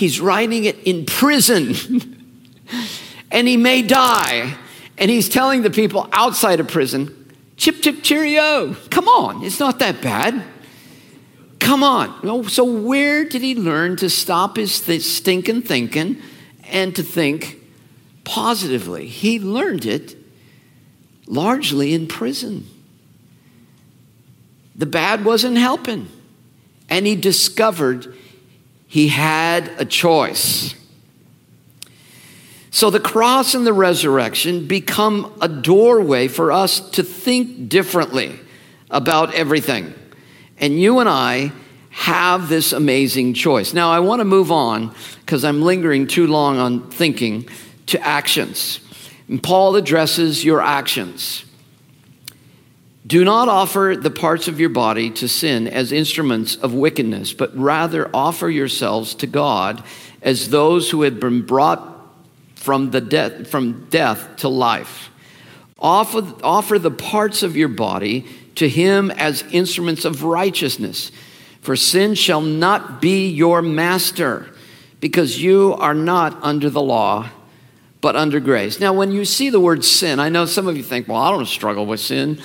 He's 0.00 0.18
writing 0.18 0.64
it 0.64 0.78
in 0.84 1.04
prison, 1.04 1.74
and 3.30 3.46
he 3.46 3.58
may 3.58 3.82
die. 3.82 4.56
And 4.96 5.10
he's 5.10 5.28
telling 5.28 5.60
the 5.60 5.68
people 5.68 6.08
outside 6.10 6.58
of 6.58 6.68
prison, 6.68 7.34
chip, 7.58 7.82
chip, 7.82 8.02
cheerio. 8.02 8.72
Come 8.88 9.08
on, 9.08 9.44
it's 9.44 9.60
not 9.60 9.78
that 9.80 10.00
bad. 10.00 10.42
Come 11.58 11.82
on. 11.82 12.48
So, 12.48 12.64
where 12.64 13.26
did 13.26 13.42
he 13.42 13.54
learn 13.54 13.96
to 13.96 14.08
stop 14.08 14.56
his 14.56 14.80
th- 14.80 15.02
stinking 15.02 15.62
thinking 15.62 16.22
and 16.70 16.96
to 16.96 17.02
think 17.02 17.58
positively? 18.24 19.06
He 19.06 19.38
learned 19.38 19.84
it 19.84 20.16
largely 21.26 21.92
in 21.92 22.06
prison. 22.06 22.66
The 24.74 24.86
bad 24.86 25.26
wasn't 25.26 25.58
helping. 25.58 26.08
And 26.88 27.06
he 27.06 27.16
discovered 27.16 28.16
he 28.90 29.06
had 29.06 29.68
a 29.78 29.84
choice. 29.84 30.74
So 32.72 32.90
the 32.90 32.98
cross 32.98 33.54
and 33.54 33.64
the 33.64 33.72
resurrection 33.72 34.66
become 34.66 35.32
a 35.40 35.46
doorway 35.46 36.26
for 36.26 36.50
us 36.50 36.80
to 36.90 37.04
think 37.04 37.68
differently 37.68 38.40
about 38.90 39.32
everything. 39.32 39.94
And 40.58 40.80
you 40.80 40.98
and 40.98 41.08
I 41.08 41.52
have 41.90 42.48
this 42.48 42.72
amazing 42.72 43.34
choice. 43.34 43.72
Now, 43.72 43.92
I 43.92 44.00
want 44.00 44.18
to 44.18 44.24
move 44.24 44.50
on 44.50 44.92
because 45.20 45.44
I'm 45.44 45.62
lingering 45.62 46.08
too 46.08 46.26
long 46.26 46.58
on 46.58 46.90
thinking 46.90 47.48
to 47.86 48.04
actions. 48.04 48.80
And 49.28 49.40
Paul 49.40 49.76
addresses 49.76 50.44
your 50.44 50.60
actions. 50.60 51.44
Do 53.06 53.24
not 53.24 53.48
offer 53.48 53.96
the 53.98 54.10
parts 54.10 54.46
of 54.46 54.60
your 54.60 54.68
body 54.68 55.10
to 55.10 55.28
sin 55.28 55.66
as 55.66 55.90
instruments 55.90 56.56
of 56.56 56.74
wickedness, 56.74 57.32
but 57.32 57.56
rather 57.56 58.10
offer 58.12 58.48
yourselves 58.48 59.14
to 59.16 59.26
God 59.26 59.82
as 60.20 60.50
those 60.50 60.90
who 60.90 61.02
have 61.02 61.18
been 61.18 61.42
brought 61.42 61.86
from, 62.56 62.90
the 62.90 63.00
de- 63.00 63.44
from 63.46 63.86
death 63.88 64.36
to 64.36 64.48
life. 64.48 65.10
Offer, 65.78 66.34
offer 66.42 66.78
the 66.78 66.90
parts 66.90 67.42
of 67.42 67.56
your 67.56 67.68
body 67.68 68.26
to 68.56 68.68
him 68.68 69.10
as 69.10 69.44
instruments 69.50 70.04
of 70.04 70.22
righteousness. 70.22 71.10
For 71.62 71.76
sin 71.76 72.14
shall 72.14 72.42
not 72.42 73.00
be 73.00 73.28
your 73.28 73.62
master, 73.62 74.46
because 75.00 75.42
you 75.42 75.74
are 75.78 75.94
not 75.94 76.38
under 76.42 76.68
the 76.68 76.82
law, 76.82 77.30
but 78.02 78.16
under 78.16 78.40
grace. 78.40 78.80
Now, 78.80 78.92
when 78.92 79.12
you 79.12 79.24
see 79.24 79.48
the 79.48 79.60
word 79.60 79.84
sin, 79.84 80.20
I 80.20 80.28
know 80.28 80.44
some 80.46 80.66
of 80.66 80.76
you 80.76 80.82
think, 80.82 81.08
well, 81.08 81.18
I 81.18 81.30
don't 81.30 81.46
struggle 81.46 81.86
with 81.86 82.00
sin. 82.00 82.40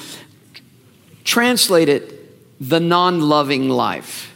Translate 1.25 1.89
it 1.89 2.15
the 2.61 2.79
non 2.79 3.19
loving 3.19 3.67
life. 3.67 4.33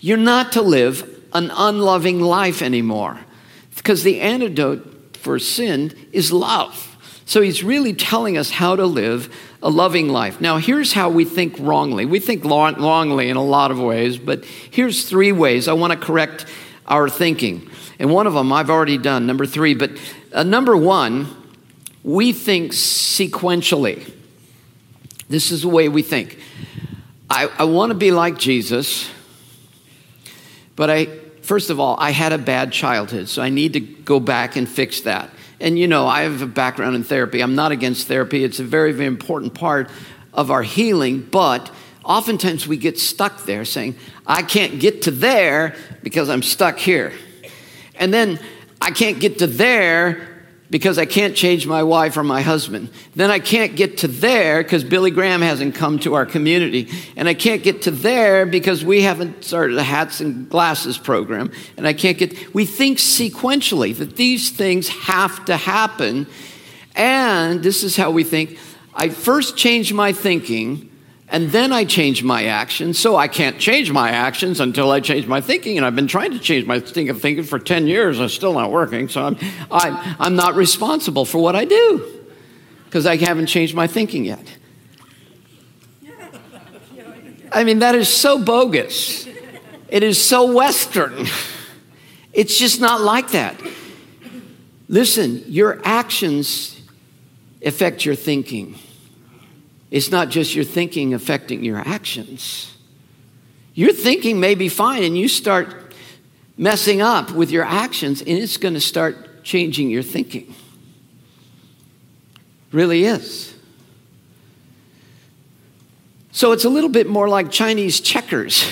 You're 0.00 0.16
not 0.16 0.52
to 0.52 0.62
live 0.62 1.10
an 1.34 1.50
unloving 1.54 2.20
life 2.20 2.62
anymore, 2.62 3.18
because 3.76 4.02
the 4.02 4.20
antidote 4.20 5.16
for 5.16 5.38
sin 5.38 5.92
is 6.12 6.32
love. 6.32 6.90
So 7.26 7.40
he's 7.40 7.64
really 7.64 7.94
telling 7.94 8.36
us 8.36 8.50
how 8.50 8.76
to 8.76 8.86
live 8.86 9.34
a 9.62 9.70
loving 9.70 10.10
life. 10.10 10.40
Now, 10.40 10.58
here's 10.58 10.92
how 10.92 11.08
we 11.08 11.24
think 11.24 11.56
wrongly. 11.58 12.04
We 12.04 12.20
think 12.20 12.44
wrongly 12.44 13.30
in 13.30 13.36
a 13.36 13.44
lot 13.44 13.70
of 13.70 13.80
ways, 13.80 14.18
but 14.18 14.44
here's 14.44 15.08
three 15.08 15.32
ways 15.32 15.66
I 15.66 15.72
want 15.72 15.92
to 15.92 15.98
correct 15.98 16.46
our 16.86 17.08
thinking. 17.08 17.68
And 17.98 18.12
one 18.12 18.26
of 18.26 18.34
them 18.34 18.52
I've 18.52 18.70
already 18.70 18.98
done, 18.98 19.26
number 19.26 19.46
three. 19.46 19.74
But 19.74 19.92
uh, 20.32 20.42
number 20.42 20.76
one, 20.76 21.34
we 22.02 22.32
think 22.32 22.72
sequentially. 22.72 24.12
This 25.28 25.50
is 25.50 25.62
the 25.62 25.68
way 25.68 25.88
we 25.88 26.02
think. 26.02 26.38
I, 27.30 27.50
I 27.58 27.64
want 27.64 27.90
to 27.90 27.94
be 27.94 28.10
like 28.10 28.38
Jesus, 28.38 29.10
but 30.76 30.90
I, 30.90 31.06
first 31.42 31.70
of 31.70 31.80
all, 31.80 31.96
I 31.98 32.10
had 32.10 32.32
a 32.32 32.38
bad 32.38 32.72
childhood, 32.72 33.28
so 33.28 33.42
I 33.42 33.48
need 33.48 33.72
to 33.72 33.80
go 33.80 34.20
back 34.20 34.56
and 34.56 34.68
fix 34.68 35.02
that. 35.02 35.30
And 35.60 35.78
you 35.78 35.88
know, 35.88 36.06
I 36.06 36.22
have 36.22 36.42
a 36.42 36.46
background 36.46 36.94
in 36.96 37.04
therapy. 37.04 37.40
I'm 37.40 37.54
not 37.54 37.72
against 37.72 38.06
therapy, 38.06 38.44
it's 38.44 38.60
a 38.60 38.64
very, 38.64 38.92
very 38.92 39.06
important 39.06 39.54
part 39.54 39.90
of 40.32 40.50
our 40.50 40.62
healing, 40.62 41.22
but 41.22 41.70
oftentimes 42.04 42.68
we 42.68 42.76
get 42.76 42.98
stuck 42.98 43.44
there 43.44 43.64
saying, 43.64 43.96
I 44.26 44.42
can't 44.42 44.78
get 44.78 45.02
to 45.02 45.10
there 45.10 45.74
because 46.02 46.28
I'm 46.28 46.42
stuck 46.42 46.78
here. 46.78 47.12
And 47.96 48.12
then 48.12 48.38
I 48.80 48.90
can't 48.90 49.20
get 49.20 49.38
to 49.38 49.46
there 49.46 50.33
because 50.74 50.98
I 50.98 51.06
can't 51.06 51.36
change 51.36 51.68
my 51.68 51.84
wife 51.84 52.16
or 52.16 52.24
my 52.24 52.42
husband. 52.42 52.90
Then 53.14 53.30
I 53.30 53.38
can't 53.38 53.76
get 53.76 53.98
to 53.98 54.08
there 54.08 54.60
because 54.60 54.82
Billy 54.82 55.12
Graham 55.12 55.40
hasn't 55.40 55.76
come 55.76 56.00
to 56.00 56.14
our 56.14 56.26
community. 56.26 56.88
And 57.14 57.28
I 57.28 57.34
can't 57.34 57.62
get 57.62 57.82
to 57.82 57.92
there 57.92 58.44
because 58.44 58.84
we 58.84 59.02
haven't 59.02 59.44
started 59.44 59.78
a 59.78 59.84
hats 59.84 60.20
and 60.20 60.50
glasses 60.50 60.98
program. 60.98 61.52
And 61.76 61.86
I 61.86 61.92
can't 61.92 62.18
get, 62.18 62.52
we 62.52 62.66
think 62.66 62.98
sequentially 62.98 63.96
that 63.98 64.16
these 64.16 64.50
things 64.50 64.88
have 64.88 65.44
to 65.44 65.56
happen. 65.56 66.26
And 66.96 67.62
this 67.62 67.84
is 67.84 67.96
how 67.96 68.10
we 68.10 68.24
think 68.24 68.58
I 68.96 69.10
first 69.10 69.56
change 69.56 69.92
my 69.92 70.12
thinking 70.12 70.90
and 71.28 71.50
then 71.50 71.72
I 71.72 71.84
change 71.84 72.22
my 72.22 72.44
actions. 72.44 72.98
So 72.98 73.16
I 73.16 73.28
can't 73.28 73.58
change 73.58 73.90
my 73.90 74.10
actions 74.10 74.60
until 74.60 74.90
I 74.90 75.00
change 75.00 75.26
my 75.26 75.40
thinking. 75.40 75.76
And 75.76 75.86
I've 75.86 75.96
been 75.96 76.06
trying 76.06 76.32
to 76.32 76.38
change 76.38 76.66
my 76.66 76.80
thinking, 76.80 77.14
thinking 77.14 77.44
for 77.44 77.58
10 77.58 77.86
years. 77.86 78.20
It's 78.20 78.34
still 78.34 78.52
not 78.52 78.70
working. 78.70 79.08
So 79.08 79.24
I'm, 79.24 79.36
I'm, 79.70 80.16
I'm 80.20 80.36
not 80.36 80.54
responsible 80.54 81.24
for 81.24 81.38
what 81.38 81.56
I 81.56 81.64
do 81.64 82.24
because 82.84 83.06
I 83.06 83.16
haven't 83.16 83.46
changed 83.46 83.74
my 83.74 83.86
thinking 83.86 84.24
yet. 84.24 84.46
I 87.50 87.64
mean, 87.64 87.78
that 87.78 87.94
is 87.94 88.08
so 88.08 88.42
bogus. 88.42 89.26
It 89.88 90.02
is 90.02 90.22
so 90.22 90.52
Western. 90.52 91.26
It's 92.32 92.58
just 92.58 92.80
not 92.80 93.00
like 93.00 93.30
that. 93.30 93.56
Listen, 94.88 95.44
your 95.46 95.80
actions 95.84 96.80
affect 97.64 98.04
your 98.04 98.16
thinking. 98.16 98.76
It's 99.94 100.10
not 100.10 100.28
just 100.28 100.56
your 100.56 100.64
thinking 100.64 101.14
affecting 101.14 101.62
your 101.62 101.78
actions. 101.78 102.76
Your 103.74 103.92
thinking 103.92 104.40
may 104.40 104.56
be 104.56 104.68
fine, 104.68 105.04
and 105.04 105.16
you 105.16 105.28
start 105.28 105.94
messing 106.56 107.00
up 107.00 107.30
with 107.30 107.52
your 107.52 107.62
actions, 107.62 108.20
and 108.20 108.30
it's 108.30 108.56
going 108.56 108.74
to 108.74 108.80
start 108.80 109.44
changing 109.44 109.90
your 109.90 110.02
thinking. 110.02 110.52
Really 112.72 113.04
is. 113.04 113.54
So 116.32 116.50
it's 116.50 116.64
a 116.64 116.68
little 116.68 116.90
bit 116.90 117.06
more 117.06 117.28
like 117.28 117.52
Chinese 117.52 118.00
checkers 118.00 118.68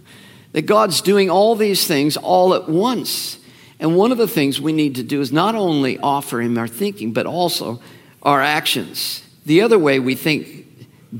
that 0.52 0.66
God's 0.66 1.00
doing 1.00 1.30
all 1.30 1.56
these 1.56 1.84
things 1.84 2.16
all 2.16 2.54
at 2.54 2.68
once. 2.68 3.40
And 3.80 3.96
one 3.96 4.12
of 4.12 4.18
the 4.18 4.28
things 4.28 4.60
we 4.60 4.72
need 4.72 4.94
to 4.94 5.02
do 5.02 5.20
is 5.20 5.32
not 5.32 5.56
only 5.56 5.98
offer 5.98 6.40
Him 6.40 6.56
our 6.56 6.68
thinking, 6.68 7.12
but 7.12 7.26
also 7.26 7.82
our 8.22 8.40
actions. 8.40 9.24
The 9.50 9.62
other 9.62 9.80
way 9.80 9.98
we 9.98 10.14
think 10.14 10.64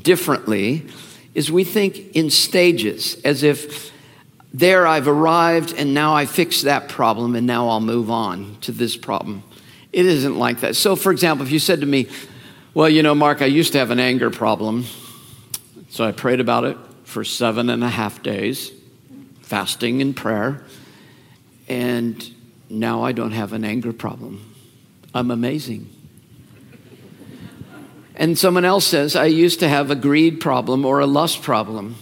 differently 0.05 0.87
is 1.35 1.51
we 1.51 1.65
think 1.65 2.15
in 2.15 2.31
stages, 2.31 3.21
as 3.25 3.43
if 3.43 3.91
there 4.55 4.87
I've 4.87 5.09
arrived 5.09 5.75
and 5.77 5.95
now 5.95 6.15
I 6.15 6.27
fix 6.27 6.63
that 6.63 6.89
problem 6.89 7.35
and 7.35 7.45
now 7.45 7.69
I'll 7.69 7.81
move 7.81 8.09
on 8.09 8.57
to 8.61 8.71
this 8.71 8.97
problem. 8.97 9.43
It 9.93 10.07
isn't 10.07 10.39
like 10.39 10.61
that. 10.61 10.77
So, 10.77 10.95
for 10.95 11.11
example, 11.11 11.45
if 11.45 11.51
you 11.51 11.59
said 11.59 11.81
to 11.81 11.87
me, 11.87 12.07
Well, 12.73 12.89
you 12.89 13.03
know, 13.03 13.17
Mark, 13.17 13.43
I 13.43 13.47
used 13.47 13.73
to 13.73 13.79
have 13.81 13.91
an 13.91 13.99
anger 13.99 14.31
problem, 14.31 14.85
so 15.89 16.05
I 16.05 16.13
prayed 16.13 16.39
about 16.39 16.63
it 16.63 16.77
for 17.03 17.25
seven 17.25 17.69
and 17.69 17.83
a 17.83 17.89
half 17.89 18.23
days, 18.23 18.71
fasting 19.43 20.01
and 20.03 20.15
prayer, 20.15 20.63
and 21.67 22.33
now 22.69 23.03
I 23.03 23.11
don't 23.11 23.33
have 23.33 23.53
an 23.55 23.65
anger 23.65 23.93
problem. 23.93 24.55
I'm 25.13 25.33
amazing. 25.33 26.00
And 28.21 28.39
someone 28.39 28.67
else 28.67 28.87
says, 28.87 29.17
I 29.17 29.25
used 29.25 29.61
to 29.61 29.69
have 29.69 29.91
a 29.91 29.95
greed 29.95 30.41
problem 30.43 30.85
or 30.85 31.01
a 31.01 31.07
lust 31.07 31.41
problem, 31.41 31.97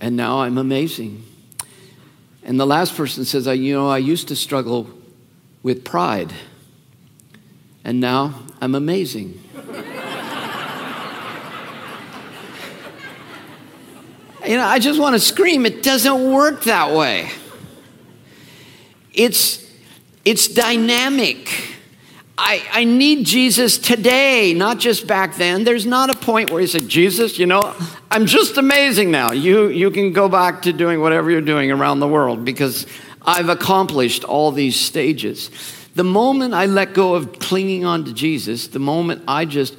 and 0.00 0.16
now 0.16 0.42
I'm 0.42 0.58
amazing. 0.58 1.24
And 2.44 2.60
the 2.60 2.66
last 2.66 2.96
person 2.96 3.24
says, 3.24 3.48
You 3.48 3.74
know, 3.74 3.88
I 3.88 3.98
used 3.98 4.28
to 4.28 4.36
struggle 4.36 4.88
with 5.64 5.84
pride, 5.84 6.32
and 7.82 7.98
now 7.98 8.42
I'm 8.60 8.76
amazing. 8.76 9.42
you 14.46 14.56
know, 14.56 14.64
I 14.64 14.78
just 14.78 15.00
want 15.00 15.16
to 15.16 15.20
scream, 15.20 15.66
it 15.66 15.82
doesn't 15.82 16.32
work 16.32 16.62
that 16.62 16.94
way. 16.94 17.28
It's, 19.12 19.68
it's 20.24 20.46
dynamic. 20.46 21.69
I, 22.42 22.66
I 22.72 22.84
need 22.84 23.26
Jesus 23.26 23.76
today, 23.76 24.54
not 24.54 24.78
just 24.78 25.06
back 25.06 25.36
then. 25.36 25.62
There's 25.62 25.84
not 25.84 26.08
a 26.08 26.16
point 26.16 26.50
where 26.50 26.62
he 26.62 26.66
said, 26.66 26.88
Jesus, 26.88 27.38
you 27.38 27.44
know, 27.44 27.74
I'm 28.10 28.24
just 28.24 28.56
amazing 28.56 29.10
now. 29.10 29.32
You, 29.32 29.68
you 29.68 29.90
can 29.90 30.14
go 30.14 30.26
back 30.26 30.62
to 30.62 30.72
doing 30.72 31.02
whatever 31.02 31.30
you're 31.30 31.42
doing 31.42 31.70
around 31.70 32.00
the 32.00 32.08
world 32.08 32.46
because 32.46 32.86
I've 33.20 33.50
accomplished 33.50 34.24
all 34.24 34.52
these 34.52 34.74
stages. 34.74 35.50
The 35.94 36.02
moment 36.02 36.54
I 36.54 36.64
let 36.64 36.94
go 36.94 37.14
of 37.14 37.38
clinging 37.40 37.84
on 37.84 38.06
to 38.06 38.14
Jesus, 38.14 38.68
the 38.68 38.78
moment 38.78 39.22
I 39.28 39.44
just 39.44 39.76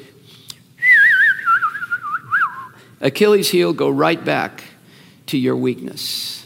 Achilles 3.02 3.50
heel, 3.50 3.74
go 3.74 3.90
right 3.90 4.24
back 4.24 4.64
to 5.26 5.38
your 5.38 5.56
weakness. 5.56 6.46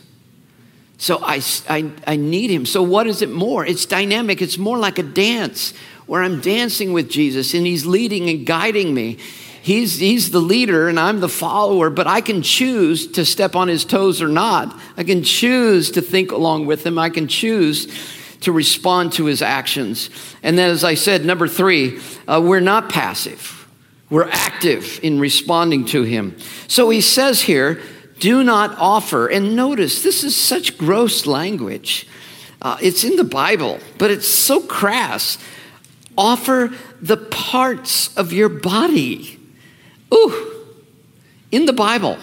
So 0.97 1.19
I, 1.21 1.41
I, 1.67 1.91
I 2.08 2.15
need 2.15 2.49
him. 2.49 2.65
So, 2.65 2.82
what 2.82 3.06
is 3.06 3.21
it 3.21 3.30
more? 3.30 3.65
It's 3.65 3.86
dynamic, 3.86 4.41
it's 4.41 4.58
more 4.58 4.78
like 4.78 4.97
a 4.97 5.04
dance 5.04 5.73
where 6.06 6.22
I'm 6.22 6.41
dancing 6.41 6.94
with 6.94 7.10
Jesus 7.10 7.54
and 7.54 7.65
He's 7.65 7.86
leading 7.86 8.30
and 8.30 8.46
guiding 8.46 8.94
me. 8.94 9.18
He's, 9.62 9.98
he's 9.98 10.30
the 10.30 10.39
leader 10.39 10.88
and 10.88 11.00
I'm 11.00 11.22
the 11.22 11.28
follower, 11.28 11.89
but 11.89 12.06
I 12.06 12.22
can 12.22 12.44
choose 12.44 13.08
to 13.13 13.26
step 13.26 13.56
on 13.56 13.68
his 13.68 13.84
toes 13.84 14.22
or 14.22 14.28
not. 14.28 14.80
I 14.96 15.04
can 15.04 15.24
choose 15.24 15.89
to 15.91 16.04
think 16.04 16.32
along 16.32 16.68
with 16.68 16.86
him. 16.86 17.00
I 17.00 17.10
can 17.10 17.28
choose 17.28 17.88
to 18.41 18.52
respond 18.52 19.13
to 19.13 19.26
his 19.26 19.41
actions. 19.41 20.12
And 20.44 20.56
then, 20.56 20.70
as 20.70 20.84
I 20.84 20.94
said, 20.94 21.26
number 21.26 21.48
three, 21.48 22.00
uh, 22.28 22.44
we're 22.46 22.60
not 22.60 22.89
passive, 22.89 23.68
we're 24.12 24.30
active 24.30 25.00
in 25.02 25.20
responding 25.20 25.86
to 25.86 26.04
him. 26.04 26.38
So 26.68 26.91
he 26.91 27.02
says 27.02 27.41
here, 27.41 27.82
do 28.20 28.44
not 28.44 28.78
offer. 28.78 29.28
And 29.28 29.56
notice, 29.56 30.04
this 30.04 30.24
is 30.24 30.36
such 30.36 30.78
gross 30.78 31.26
language. 31.26 32.08
Uh, 32.62 32.78
it's 32.84 33.04
in 33.04 33.15
the 33.15 33.24
Bible, 33.24 33.80
but 33.98 34.12
it's 34.12 34.28
so 34.28 34.62
crass. 34.62 35.39
Offer 36.17 36.73
the 37.01 37.17
parts 37.17 38.15
of 38.17 38.32
your 38.32 38.49
body. 38.49 39.39
Ooh, 40.13 40.65
in 41.51 41.65
the 41.65 41.73
Bible, 41.73 42.17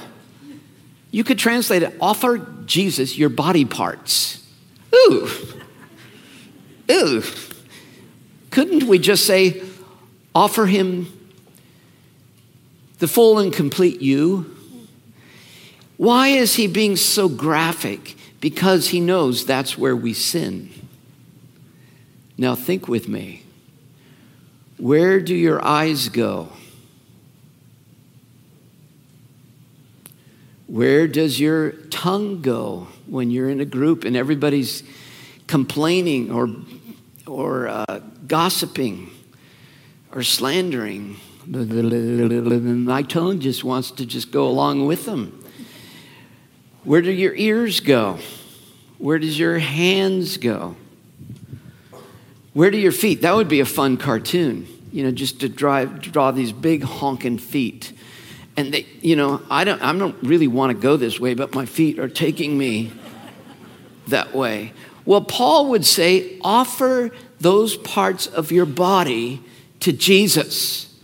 you 1.10 1.24
could 1.24 1.38
translate 1.38 1.82
it 1.82 1.94
offer 2.00 2.46
Jesus 2.64 3.18
your 3.18 3.28
body 3.28 3.64
parts. 3.64 4.46
Ooh, 4.94 5.28
ooh. 6.90 7.22
Couldn't 8.50 8.84
we 8.84 8.98
just 8.98 9.26
say, 9.26 9.62
offer 10.34 10.66
him 10.66 11.10
the 12.98 13.08
full 13.08 13.38
and 13.38 13.52
complete 13.52 14.00
you? 14.00 14.56
Why 15.96 16.28
is 16.28 16.56
he 16.56 16.66
being 16.66 16.96
so 16.96 17.28
graphic? 17.28 18.16
Because 18.40 18.88
he 18.88 19.00
knows 19.00 19.46
that's 19.46 19.78
where 19.78 19.96
we 19.96 20.12
sin. 20.12 20.70
Now, 22.36 22.54
think 22.54 22.88
with 22.88 23.08
me. 23.08 23.41
Where 24.82 25.20
do 25.20 25.32
your 25.32 25.64
eyes 25.64 26.08
go? 26.08 26.48
Where 30.66 31.06
does 31.06 31.38
your 31.38 31.70
tongue 31.70 32.42
go 32.42 32.88
when 33.06 33.30
you're 33.30 33.48
in 33.48 33.60
a 33.60 33.64
group 33.64 34.02
and 34.02 34.16
everybody's 34.16 34.82
complaining 35.46 36.32
or, 36.32 36.50
or 37.28 37.68
uh, 37.68 38.00
gossiping 38.26 39.12
or 40.10 40.24
slandering? 40.24 41.16
My 41.46 43.02
tongue 43.02 43.38
just 43.38 43.62
wants 43.62 43.92
to 43.92 44.04
just 44.04 44.32
go 44.32 44.48
along 44.48 44.86
with 44.86 45.06
them. 45.06 45.44
Where 46.82 47.02
do 47.02 47.12
your 47.12 47.36
ears 47.36 47.78
go? 47.78 48.18
Where 48.98 49.20
does 49.20 49.38
your 49.38 49.60
hands 49.60 50.38
go? 50.38 50.74
Where 52.52 52.70
do 52.70 52.78
your 52.78 52.92
feet? 52.92 53.22
That 53.22 53.34
would 53.34 53.48
be 53.48 53.60
a 53.60 53.64
fun 53.64 53.96
cartoon, 53.96 54.66
you 54.92 55.02
know, 55.02 55.10
just 55.10 55.40
to 55.40 55.48
drive, 55.48 56.00
draw 56.00 56.30
these 56.30 56.52
big 56.52 56.82
honking 56.82 57.38
feet. 57.38 57.92
And 58.56 58.74
they, 58.74 58.86
you 59.00 59.16
know, 59.16 59.42
I 59.50 59.64
don't, 59.64 59.82
I 59.82 59.96
don't 59.96 60.16
really 60.22 60.48
want 60.48 60.70
to 60.70 60.80
go 60.80 60.96
this 60.96 61.18
way, 61.18 61.34
but 61.34 61.54
my 61.54 61.66
feet 61.66 61.98
are 61.98 62.08
taking 62.08 62.56
me 62.56 62.92
that 64.08 64.34
way. 64.34 64.72
Well, 65.04 65.22
Paul 65.22 65.70
would 65.70 65.86
say, 65.86 66.38
offer 66.42 67.10
those 67.40 67.76
parts 67.76 68.26
of 68.26 68.52
your 68.52 68.66
body 68.66 69.42
to 69.80 69.92
Jesus. 69.92 70.94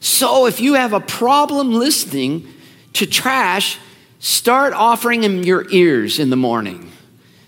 So 0.00 0.46
if 0.46 0.60
you 0.60 0.74
have 0.74 0.92
a 0.92 1.00
problem 1.00 1.72
listening 1.72 2.46
to 2.92 3.06
trash, 3.06 3.78
start 4.20 4.72
offering 4.74 5.24
him 5.24 5.42
your 5.42 5.68
ears 5.70 6.18
in 6.18 6.30
the 6.30 6.36
morning. 6.36 6.92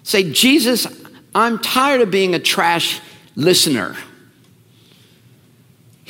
Say, 0.02 0.32
Jesus, 0.32 0.86
I'm 1.34 1.58
tired 1.58 2.00
of 2.00 2.10
being 2.10 2.34
a 2.34 2.40
trash 2.40 3.00
listener. 3.36 3.94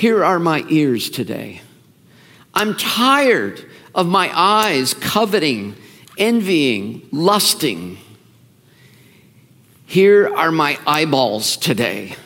Here 0.00 0.24
are 0.24 0.38
my 0.38 0.64
ears 0.70 1.10
today. 1.10 1.60
I'm 2.54 2.74
tired 2.74 3.62
of 3.94 4.06
my 4.06 4.30
eyes 4.34 4.94
coveting, 4.94 5.76
envying, 6.16 7.06
lusting. 7.12 7.98
Here 9.84 10.34
are 10.34 10.50
my 10.50 10.78
eyeballs 10.86 11.58
today. 11.58 12.16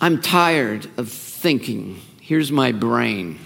I'm 0.00 0.20
tired 0.20 0.90
of 0.96 1.12
thinking. 1.12 2.00
Here's 2.20 2.50
my 2.50 2.72
brain. 2.72 3.38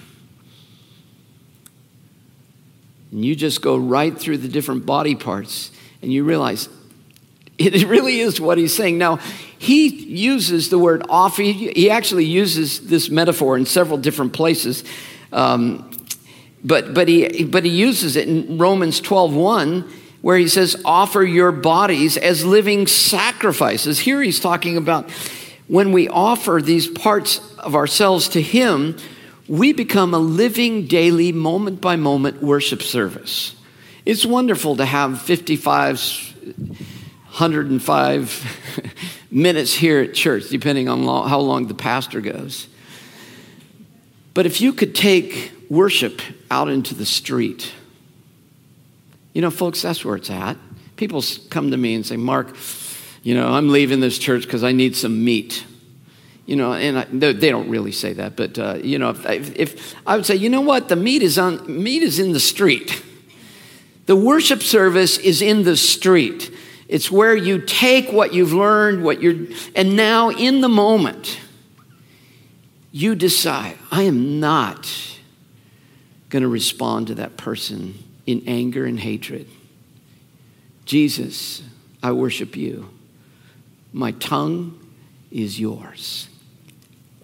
And 3.11 3.27
you 3.27 3.37
just 3.37 3.61
go 3.61 3.77
right 3.77 4.19
through 4.19 4.39
the 4.39 4.49
different 4.49 4.87
body 4.87 5.17
parts 5.17 5.71
and 6.01 6.11
you 6.11 6.25
realize 6.25 6.71
it 7.59 7.87
really 7.87 8.21
is 8.21 8.41
what 8.41 8.57
he's 8.57 8.75
saying. 8.75 8.97
Now, 8.97 9.19
he 9.59 9.89
uses 9.89 10.71
the 10.71 10.79
word 10.79 11.05
offer. 11.09 11.43
He 11.43 11.91
actually 11.91 12.25
uses 12.25 12.89
this 12.89 13.11
metaphor 13.11 13.57
in 13.57 13.67
several 13.67 13.99
different 13.99 14.33
places. 14.33 14.85
Um, 15.33 15.91
but, 16.65 16.95
but, 16.95 17.09
he, 17.09 17.45
but 17.45 17.65
he 17.65 17.71
uses 17.71 18.17
it 18.17 18.29
in 18.29 18.59
Romans 18.59 19.01
12 19.01 19.35
1, 19.35 19.93
where 20.23 20.39
he 20.39 20.49
says, 20.49 20.81
offer 20.85 21.23
your 21.23 21.53
bodies 21.53 22.17
as 22.17 22.45
living 22.45 22.87
sacrifices. 22.87 24.01
Here 24.01 24.23
he's 24.23 24.41
talking 24.41 24.77
about 24.77 25.11
when 25.67 25.93
we 25.93 26.09
offer 26.09 26.61
these 26.63 26.89
parts 26.89 27.41
of 27.59 27.75
ourselves 27.75 28.29
to 28.31 28.43
him, 28.43 28.97
we 29.49 29.73
become 29.73 30.15
a 30.15 30.19
living, 30.19 30.87
daily, 30.87 31.33
moment 31.33 31.81
by 31.81 31.97
moment 31.97 32.43
worship 32.43 32.83
service. 32.83 33.55
It's 34.05 34.25
wonderful 34.25 34.77
to 34.77 34.85
have 34.85 35.21
55 35.21 36.29
105 37.39 38.91
minutes 39.31 39.73
here 39.75 40.01
at 40.01 40.13
church, 40.13 40.49
depending 40.49 40.89
on 40.89 41.05
long, 41.05 41.29
how 41.29 41.39
long 41.39 41.69
the 41.69 41.75
pastor 41.75 42.21
goes. 42.21 42.67
But 44.35 44.45
if 44.45 44.61
you 44.61 44.73
could 44.73 44.93
take 44.93 45.53
worship 45.71 46.21
out 46.51 46.69
into 46.69 46.97
the 46.97 47.07
street, 47.07 47.73
you 49.35 49.41
know, 49.41 49.53
folks, 49.53 49.81
that's 49.83 50.05
where 50.05 50.17
it's 50.17 50.31
at. 50.31 50.57
People 50.97 51.23
come 51.49 51.71
to 51.71 51.77
me 51.77 51.95
and 51.95 52.05
say, 52.05 52.17
Mark, 52.17 52.57
you 53.23 53.37
know, 53.37 53.53
I'm 53.53 53.69
leaving 53.69 54.01
this 54.01 54.19
church 54.19 54.43
because 54.43 54.65
I 54.65 54.73
need 54.73 54.97
some 54.97 55.25
meat. 55.25 55.65
You 56.45 56.57
know, 56.57 56.73
and 56.73 56.99
I, 56.99 57.05
they 57.05 57.51
don't 57.51 57.69
really 57.69 57.93
say 57.93 58.15
that, 58.15 58.35
but 58.35 58.59
uh, 58.59 58.79
you 58.83 58.99
know, 58.99 59.11
if, 59.11 59.57
if 59.57 59.95
I 60.05 60.17
would 60.17 60.27
say, 60.27 60.35
you 60.35 60.49
know 60.49 60.63
what, 60.63 60.89
the 60.89 60.97
meat 60.97 61.23
is 61.23 61.39
on 61.39 61.83
meat 61.85 62.03
is 62.03 62.19
in 62.19 62.33
the 62.33 62.41
street. 62.41 63.01
The 64.07 64.17
worship 64.17 64.63
service 64.63 65.19
is 65.19 65.41
in 65.41 65.63
the 65.63 65.77
street. 65.77 66.51
It's 66.89 67.11
where 67.11 67.37
you 67.37 67.61
take 67.61 68.11
what 68.11 68.33
you've 68.33 68.55
learned, 68.55 69.05
what 69.05 69.21
you're, 69.21 69.47
and 69.77 69.95
now 69.95 70.31
in 70.31 70.63
the 70.63 70.69
moment, 70.69 71.39
you 72.91 73.15
decide, 73.15 73.77
I 73.91 74.05
am 74.05 74.41
not 74.41 74.91
going 76.31 76.43
to 76.43 76.49
respond 76.49 77.09
to 77.09 77.15
that 77.17 77.37
person 77.37 77.95
in 78.27 78.43
anger 78.47 78.87
and 78.87 78.99
hatred. 78.99 79.47
Jesus, 80.87 81.63
I 82.03 82.13
worship 82.13 82.57
you. 82.57 82.89
My 83.93 84.13
tongue 84.13 84.79
is 85.31 85.61
yours. 85.61 86.29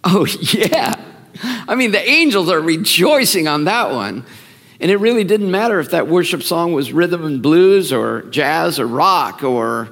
Oh, 0.03 0.27
yeah. 0.41 0.95
I 1.43 1.75
mean, 1.75 1.91
the 1.91 2.07
angels 2.07 2.51
are 2.51 2.61
rejoicing 2.61 3.49
on 3.49 3.65
that 3.65 3.91
one. 3.91 4.27
And 4.85 4.91
it 4.91 4.99
really 4.99 5.24
didn't 5.24 5.51
matter 5.51 5.80
if 5.80 5.93
that 5.93 6.09
worship 6.09 6.43
song 6.43 6.74
was 6.74 6.93
rhythm 6.93 7.24
and 7.24 7.41
blues 7.41 7.91
or 7.91 8.20
jazz 8.24 8.78
or 8.78 8.87
rock 8.87 9.43
or 9.43 9.89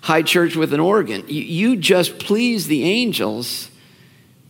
high 0.00 0.22
church 0.22 0.56
with 0.56 0.74
an 0.74 0.80
organ. 0.80 1.22
You 1.28 1.76
just 1.76 2.18
please 2.18 2.66
the 2.66 2.82
angels 2.82 3.70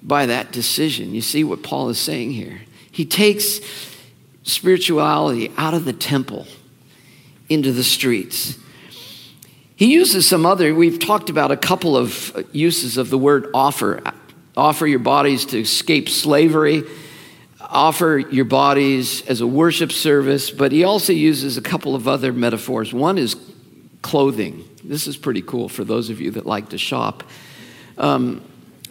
by 0.03 0.25
that 0.25 0.51
decision. 0.51 1.15
You 1.15 1.21
see 1.21 1.45
what 1.45 1.63
Paul 1.63 1.91
is 1.91 1.99
saying 1.99 2.31
here. 2.31 2.63
He 2.91 3.05
takes 3.05 3.61
spirituality 4.45 5.53
out 5.59 5.75
of 5.75 5.85
the 5.85 5.93
temple 5.93 6.47
into 7.51 7.71
the 7.71 7.85
streets. 7.85 8.57
He 9.77 9.93
uses 9.93 10.27
some 10.27 10.47
other, 10.47 10.75
we've 10.75 11.01
talked 11.01 11.29
about 11.29 11.51
a 11.51 11.57
couple 11.59 11.99
of 11.99 12.47
uses 12.51 12.97
of 12.97 13.11
the 13.11 13.19
word 13.19 13.51
offer. 13.53 14.03
Offer 14.57 14.87
your 14.87 15.01
bodies 15.01 15.45
to 15.47 15.61
escape 15.61 16.09
slavery, 16.09 16.83
offer 17.73 18.19
your 18.31 18.45
bodies 18.45 19.27
as 19.27 19.41
a 19.41 19.47
worship 19.47 19.93
service, 19.93 20.51
but 20.51 20.73
he 20.73 20.85
also 20.85 21.13
uses 21.13 21.57
a 21.57 21.63
couple 21.63 21.95
of 21.95 22.07
other 22.07 22.33
metaphors. 22.33 22.93
One 22.93 23.19
is 23.19 23.37
clothing. 24.03 24.69
This 24.85 25.07
is 25.07 25.17
pretty 25.17 25.43
cool 25.43 25.69
for 25.69 25.85
those 25.85 26.11
of 26.11 26.21
you 26.21 26.31
that 26.33 26.47
like 26.47 26.71
to 26.71 26.79
shop. 26.79 27.25
Um, 27.99 28.43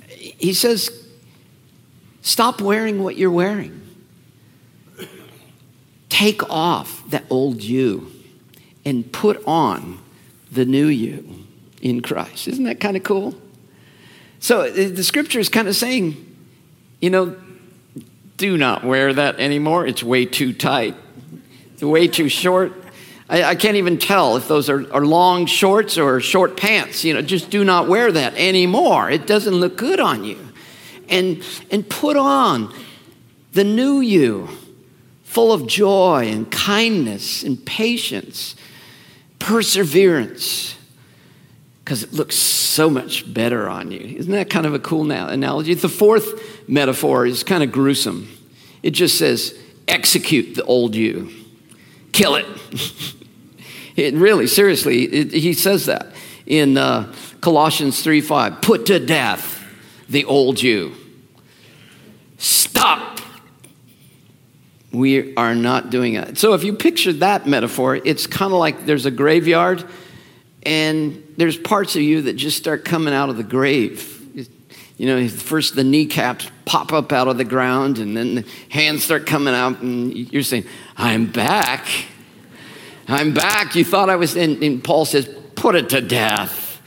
he 0.07 0.53
says, 0.53 0.97
Stop 2.21 2.61
wearing 2.61 3.03
what 3.03 3.17
you're 3.17 3.31
wearing. 3.31 3.81
Take 6.09 6.47
off 6.49 7.03
that 7.09 7.23
old 7.29 7.63
you 7.63 8.11
and 8.85 9.11
put 9.11 9.41
on 9.47 9.99
the 10.51 10.65
new 10.65 10.87
you 10.87 11.45
in 11.81 12.01
Christ. 12.01 12.47
Isn't 12.47 12.65
that 12.65 12.79
kind 12.79 12.95
of 12.95 13.03
cool? 13.03 13.33
So 14.39 14.69
the 14.69 15.03
scripture 15.03 15.39
is 15.39 15.49
kind 15.49 15.67
of 15.67 15.75
saying, 15.75 16.27
you 16.99 17.09
know, 17.09 17.35
do 18.41 18.57
not 18.57 18.83
wear 18.83 19.13
that 19.13 19.39
anymore. 19.39 19.85
It's 19.85 20.01
way 20.01 20.25
too 20.25 20.51
tight, 20.51 20.95
it's 21.73 21.83
way 21.83 22.07
too 22.07 22.27
short. 22.27 22.73
I, 23.29 23.55
can't 23.55 23.77
even 23.77 23.97
tell 23.97 24.35
if 24.35 24.49
those 24.49 24.67
are, 24.69 24.91
are 24.91 25.05
long 25.05 25.45
shorts 25.45 25.97
or 25.97 26.19
short 26.19 26.57
pants. 26.57 27.05
You 27.05 27.13
know, 27.13 27.21
just 27.21 27.49
do 27.49 27.63
not 27.63 27.87
wear 27.87 28.11
that 28.11 28.33
anymore. 28.35 29.09
It 29.09 29.25
doesn't 29.25 29.53
look 29.53 29.77
good 29.77 30.01
on 30.01 30.25
you. 30.25 30.37
And, 31.07 31.41
and 31.69 31.87
put 31.87 32.17
on 32.17 32.73
the 33.53 33.63
new 33.63 34.01
you, 34.01 34.49
full 35.23 35.53
of 35.53 35.65
joy 35.65 36.27
and 36.27 36.51
kindness 36.51 37.43
and 37.43 37.63
patience 37.63 38.55
perseverance 39.39 40.75
because 41.83 42.03
it 42.03 42.13
looks 42.13 42.35
so 42.35 42.89
much 42.89 43.33
better 43.33 43.69
on 43.69 43.91
you. 43.91 43.99
Isn't 43.99 44.31
that 44.33 44.49
kind 44.49 44.65
of 44.65 44.73
a 44.73 44.79
cool 44.79 45.09
analogy? 45.09 45.73
The 45.73 45.89
fourth 45.89 46.60
metaphor 46.71 47.25
is 47.27 47.43
kind 47.43 47.61
of 47.61 47.71
gruesome. 47.71 48.27
It 48.81 48.91
just 48.91 49.19
says, 49.19 49.55
execute 49.87 50.55
the 50.55 50.63
old 50.63 50.95
you, 50.95 51.31
kill 52.11 52.35
it. 52.35 52.47
it 53.95 54.15
really, 54.15 54.47
seriously, 54.47 55.03
it, 55.03 55.31
he 55.31 55.53
says 55.53 55.85
that 55.85 56.07
in 56.47 56.77
uh, 56.77 57.13
Colossians 57.41 58.01
3 58.01 58.21
5. 58.21 58.61
Put 58.61 58.87
to 58.87 58.99
death 58.99 59.63
the 60.09 60.25
old 60.25 60.61
you. 60.61 60.95
Stop 62.39 63.11
we 64.91 65.35
are 65.35 65.55
not 65.55 65.89
doing 65.89 66.15
it. 66.15 66.37
So 66.37 66.53
if 66.53 66.63
you 66.63 66.73
picture 66.73 67.13
that 67.13 67.47
metaphor, 67.47 67.95
it's 67.95 68.27
kind 68.27 68.51
of 68.51 68.59
like 68.59 68.85
there's 68.85 69.05
a 69.05 69.11
graveyard 69.11 69.85
and 70.63 71.23
there's 71.37 71.57
parts 71.57 71.95
of 71.95 72.01
you 72.01 72.23
that 72.23 72.33
just 72.33 72.57
start 72.57 72.83
coming 72.83 73.13
out 73.13 73.29
of 73.29 73.37
the 73.37 73.43
grave. 73.43 74.20
You 75.01 75.07
know, 75.07 75.27
first 75.27 75.75
the 75.75 75.83
kneecaps 75.83 76.51
pop 76.63 76.93
up 76.93 77.11
out 77.11 77.27
of 77.27 77.39
the 77.39 77.43
ground 77.43 77.97
and 77.97 78.15
then 78.15 78.35
the 78.35 78.45
hands 78.69 79.03
start 79.03 79.25
coming 79.25 79.55
out 79.55 79.81
and 79.81 80.15
you're 80.31 80.43
saying, 80.43 80.65
I'm 80.95 81.25
back. 81.25 81.87
I'm 83.07 83.33
back. 83.33 83.73
You 83.73 83.83
thought 83.83 84.11
I 84.11 84.15
was, 84.15 84.37
and, 84.37 84.61
and 84.61 84.83
Paul 84.83 85.05
says, 85.05 85.27
put 85.55 85.73
it 85.73 85.89
to 85.89 86.01
death. 86.01 86.79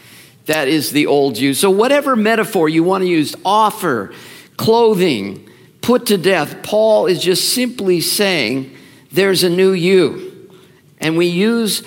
That 0.47 0.69
is 0.69 0.93
the 0.93 1.07
old 1.07 1.39
you. 1.39 1.55
So 1.55 1.73
whatever 1.73 2.15
metaphor 2.15 2.69
you 2.69 2.85
want 2.85 3.03
to 3.03 3.09
use, 3.09 3.35
offer, 3.45 4.15
clothing, 4.57 5.51
put 5.81 6.07
to 6.07 6.17
death, 6.17 6.63
Paul 6.63 7.07
is 7.07 7.21
just 7.21 7.53
simply 7.53 8.01
saying 8.01 8.77
there's 9.11 9.43
a 9.43 9.51
new 9.51 9.73
you. 9.73 10.53
And 11.01 11.17
we 11.17 11.27
use 11.27 11.83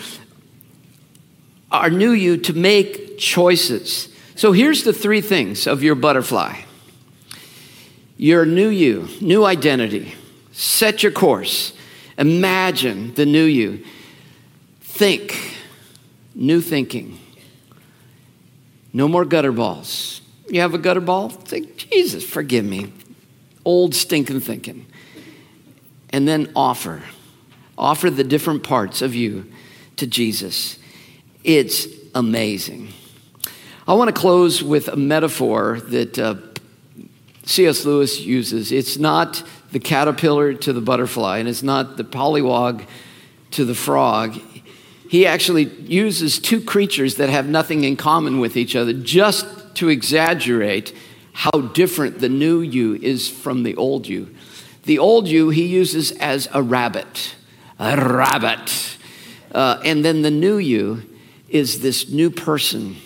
our 1.71 1.89
new 1.89 2.11
you 2.11 2.35
to 2.39 2.51
make 2.51 3.17
choices. 3.17 4.09
So 4.37 4.51
here's 4.51 4.83
the 4.83 4.93
three 4.93 5.21
things 5.21 5.65
of 5.67 5.83
your 5.83 5.95
butterfly 5.95 6.61
your 8.19 8.45
new 8.45 8.69
you, 8.69 9.07
new 9.19 9.45
identity. 9.45 10.15
Set 10.51 11.03
your 11.03 11.11
course. 11.11 11.73
Imagine 12.17 13.13
the 13.13 13.25
new 13.27 13.43
you. 13.43 13.83
Think, 14.81 15.37
new 16.33 16.61
thinking. 16.61 17.19
No 18.91 19.07
more 19.07 19.23
gutter 19.23 19.51
balls. 19.51 20.21
You 20.49 20.61
have 20.61 20.73
a 20.73 20.79
gutter 20.79 21.01
ball? 21.01 21.29
Think, 21.29 21.77
Jesus, 21.77 22.23
forgive 22.23 22.65
me 22.65 22.91
old 23.65 23.93
stinking 23.93 24.39
thinking. 24.39 24.85
And 26.11 26.27
then 26.27 26.51
offer. 26.55 27.03
Offer 27.77 28.09
the 28.09 28.23
different 28.23 28.63
parts 28.63 29.01
of 29.01 29.13
you 29.13 29.51
to 29.97 30.07
Jesus. 30.07 30.79
It's 31.43 31.87
amazing. 32.15 32.93
I 33.87 33.93
want 33.93 34.13
to 34.13 34.19
close 34.19 34.61
with 34.61 34.89
a 34.89 34.97
metaphor 34.97 35.79
that 35.79 36.19
uh, 36.19 36.35
C.S. 37.45 37.85
Lewis 37.85 38.19
uses. 38.19 38.73
It's 38.73 38.97
not 38.97 39.41
the 39.71 39.79
caterpillar 39.79 40.55
to 40.55 40.73
the 40.73 40.81
butterfly, 40.81 41.37
and 41.37 41.47
it's 41.47 41.63
not 41.63 41.95
the 41.95 42.03
pollywog 42.03 42.85
to 43.51 43.63
the 43.63 43.73
frog. 43.73 44.41
He 45.09 45.25
actually 45.25 45.69
uses 45.85 46.37
two 46.37 46.59
creatures 46.59 47.15
that 47.15 47.29
have 47.29 47.47
nothing 47.47 47.85
in 47.85 47.95
common 47.95 48.39
with 48.41 48.57
each 48.57 48.75
other 48.75 48.91
just 48.91 49.45
to 49.75 49.87
exaggerate 49.87 50.93
how 51.31 51.51
different 51.51 52.19
the 52.19 52.27
new 52.27 52.59
you 52.59 52.95
is 52.95 53.29
from 53.29 53.63
the 53.63 53.77
old 53.77 54.05
you. 54.05 54.35
The 54.83 54.99
old 54.99 55.29
you 55.29 55.49
he 55.49 55.65
uses 55.65 56.11
as 56.11 56.49
a 56.53 56.61
rabbit, 56.61 57.35
a 57.79 57.95
rabbit. 57.95 58.97
Uh, 59.53 59.79
and 59.85 60.03
then 60.03 60.23
the 60.23 60.31
new 60.31 60.57
you 60.57 61.03
is 61.47 61.79
this 61.79 62.09
new 62.09 62.29
person 62.29 62.97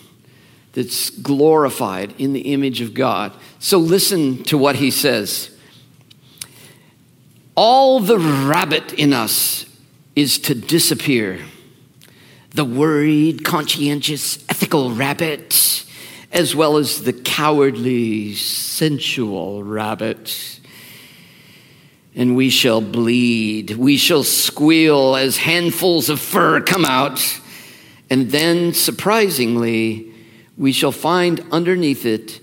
that's 0.73 1.09
glorified 1.09 2.13
in 2.17 2.33
the 2.33 2.53
image 2.53 2.81
of 2.81 2.93
God. 2.93 3.33
So 3.59 3.77
listen 3.77 4.43
to 4.45 4.57
what 4.57 4.77
he 4.77 4.91
says. 4.91 5.49
All 7.55 7.99
the 7.99 8.17
rabbit 8.17 8.93
in 8.93 9.13
us 9.13 9.65
is 10.15 10.37
to 10.39 10.55
disappear. 10.55 11.39
The 12.51 12.65
worried, 12.65 13.45
conscientious, 13.45 14.43
ethical 14.49 14.91
rabbit 14.91 15.81
as 16.31 16.55
well 16.55 16.77
as 16.77 17.03
the 17.03 17.13
cowardly, 17.13 18.33
sensual 18.35 19.63
rabbit. 19.63 20.59
And 22.15 22.35
we 22.35 22.49
shall 22.49 22.81
bleed, 22.81 23.71
we 23.71 23.97
shall 23.97 24.23
squeal 24.23 25.15
as 25.15 25.37
handfuls 25.37 26.09
of 26.09 26.19
fur 26.19 26.61
come 26.61 26.85
out. 26.85 27.39
And 28.09 28.31
then, 28.31 28.73
surprisingly, 28.73 30.10
we 30.57 30.71
shall 30.71 30.91
find 30.91 31.43
underneath 31.51 32.05
it 32.05 32.39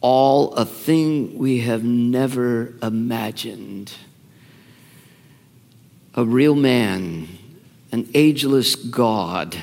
all 0.00 0.52
a 0.54 0.64
thing 0.64 1.38
we 1.38 1.60
have 1.60 1.84
never 1.84 2.74
imagined 2.82 3.92
a 6.14 6.24
real 6.24 6.54
man, 6.54 7.28
an 7.92 8.08
ageless 8.14 8.74
God 8.74 9.56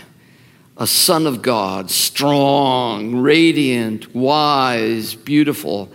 a 0.78 0.88
son 0.88 1.28
of 1.28 1.42
God, 1.42 1.92
strong, 1.92 3.18
radiant, 3.18 4.16
wise, 4.16 5.14
beautiful, 5.14 5.92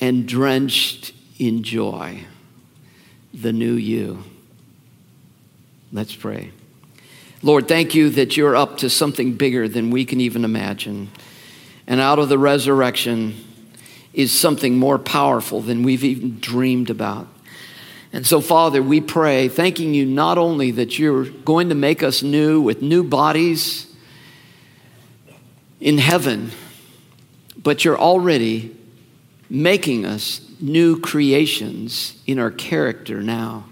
and 0.00 0.26
drenched 0.26 1.12
in 1.38 1.62
joy. 1.62 2.24
The 3.34 3.52
new 3.52 3.74
you. 3.74 4.24
Let's 5.92 6.14
pray. 6.14 6.50
Lord, 7.46 7.68
thank 7.68 7.94
you 7.94 8.10
that 8.10 8.36
you're 8.36 8.56
up 8.56 8.78
to 8.78 8.90
something 8.90 9.34
bigger 9.34 9.68
than 9.68 9.92
we 9.92 10.04
can 10.04 10.20
even 10.20 10.44
imagine. 10.44 11.12
And 11.86 12.00
out 12.00 12.18
of 12.18 12.28
the 12.28 12.38
resurrection 12.38 13.36
is 14.12 14.36
something 14.36 14.76
more 14.76 14.98
powerful 14.98 15.60
than 15.60 15.84
we've 15.84 16.02
even 16.02 16.40
dreamed 16.40 16.90
about. 16.90 17.28
And 18.12 18.26
so, 18.26 18.40
Father, 18.40 18.82
we 18.82 19.00
pray, 19.00 19.46
thanking 19.46 19.94
you 19.94 20.06
not 20.06 20.38
only 20.38 20.72
that 20.72 20.98
you're 20.98 21.26
going 21.26 21.68
to 21.68 21.76
make 21.76 22.02
us 22.02 22.20
new 22.20 22.60
with 22.60 22.82
new 22.82 23.04
bodies 23.04 23.94
in 25.80 25.98
heaven, 25.98 26.50
but 27.56 27.84
you're 27.84 27.96
already 27.96 28.76
making 29.48 30.04
us 30.04 30.40
new 30.58 30.98
creations 30.98 32.20
in 32.26 32.40
our 32.40 32.50
character 32.50 33.22
now. 33.22 33.66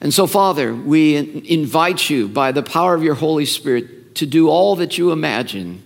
And 0.00 0.12
so, 0.12 0.26
Father, 0.26 0.74
we 0.74 1.16
invite 1.16 2.10
you 2.10 2.28
by 2.28 2.52
the 2.52 2.62
power 2.62 2.94
of 2.94 3.02
your 3.02 3.14
Holy 3.14 3.46
Spirit 3.46 4.14
to 4.16 4.26
do 4.26 4.48
all 4.48 4.76
that 4.76 4.98
you 4.98 5.10
imagine 5.10 5.82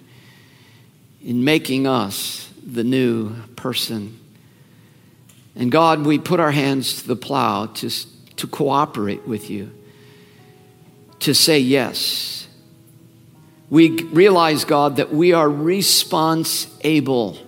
in 1.23 1.45
making 1.45 1.87
us 1.87 2.53
the 2.65 2.85
new 2.85 3.35
person. 3.57 4.19
And 5.55 5.71
God, 5.71 6.05
we 6.05 6.19
put 6.19 6.41
our 6.41 6.51
hands 6.51 7.03
to 7.03 7.09
the 7.09 7.17
plow 7.17 7.67
to, 7.67 7.91
to 8.37 8.47
cooperate 8.47 9.27
with 9.27 9.51
you, 9.51 9.71
to 11.21 11.35
say 11.35 11.59
yes. 11.59 12.49
We 13.69 14.03
realize, 14.03 14.65
God, 14.65 14.97
that 14.97 15.13
we 15.13 15.33
are 15.33 15.49
response 15.49 16.67
able 16.83 17.39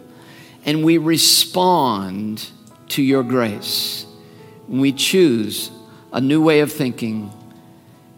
and 0.64 0.84
we 0.84 0.98
respond 0.98 2.48
to 2.90 3.02
your 3.02 3.24
grace. 3.24 4.06
We 4.68 4.92
choose 4.92 5.70
a 6.12 6.20
new 6.20 6.42
way 6.42 6.60
of 6.60 6.70
thinking 6.70 7.32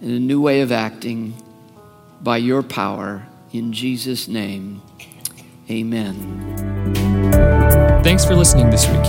and 0.00 0.10
a 0.10 0.18
new 0.18 0.40
way 0.40 0.60
of 0.60 0.72
acting 0.72 1.34
by 2.20 2.36
your 2.36 2.62
power. 2.62 3.26
In 3.52 3.72
Jesus' 3.72 4.26
name, 4.26 4.82
amen. 5.70 6.42
Thanks 8.02 8.24
for 8.24 8.34
listening 8.34 8.70
this 8.70 8.86
week. 8.88 9.06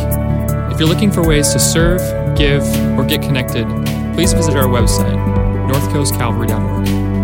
If 0.72 0.80
you're 0.80 0.90
looking 0.90 1.12
for 1.12 1.28
ways 1.28 1.52
to 1.54 1.60
serve, 1.60 2.00
give, 2.38 2.64
or 2.98 3.04
get 3.06 3.22
connected, 3.22 3.66
please 4.14 4.34
visit 4.34 4.56
our 4.56 4.68
website, 4.68 5.18
northcoastcalvary.org. 5.70 7.15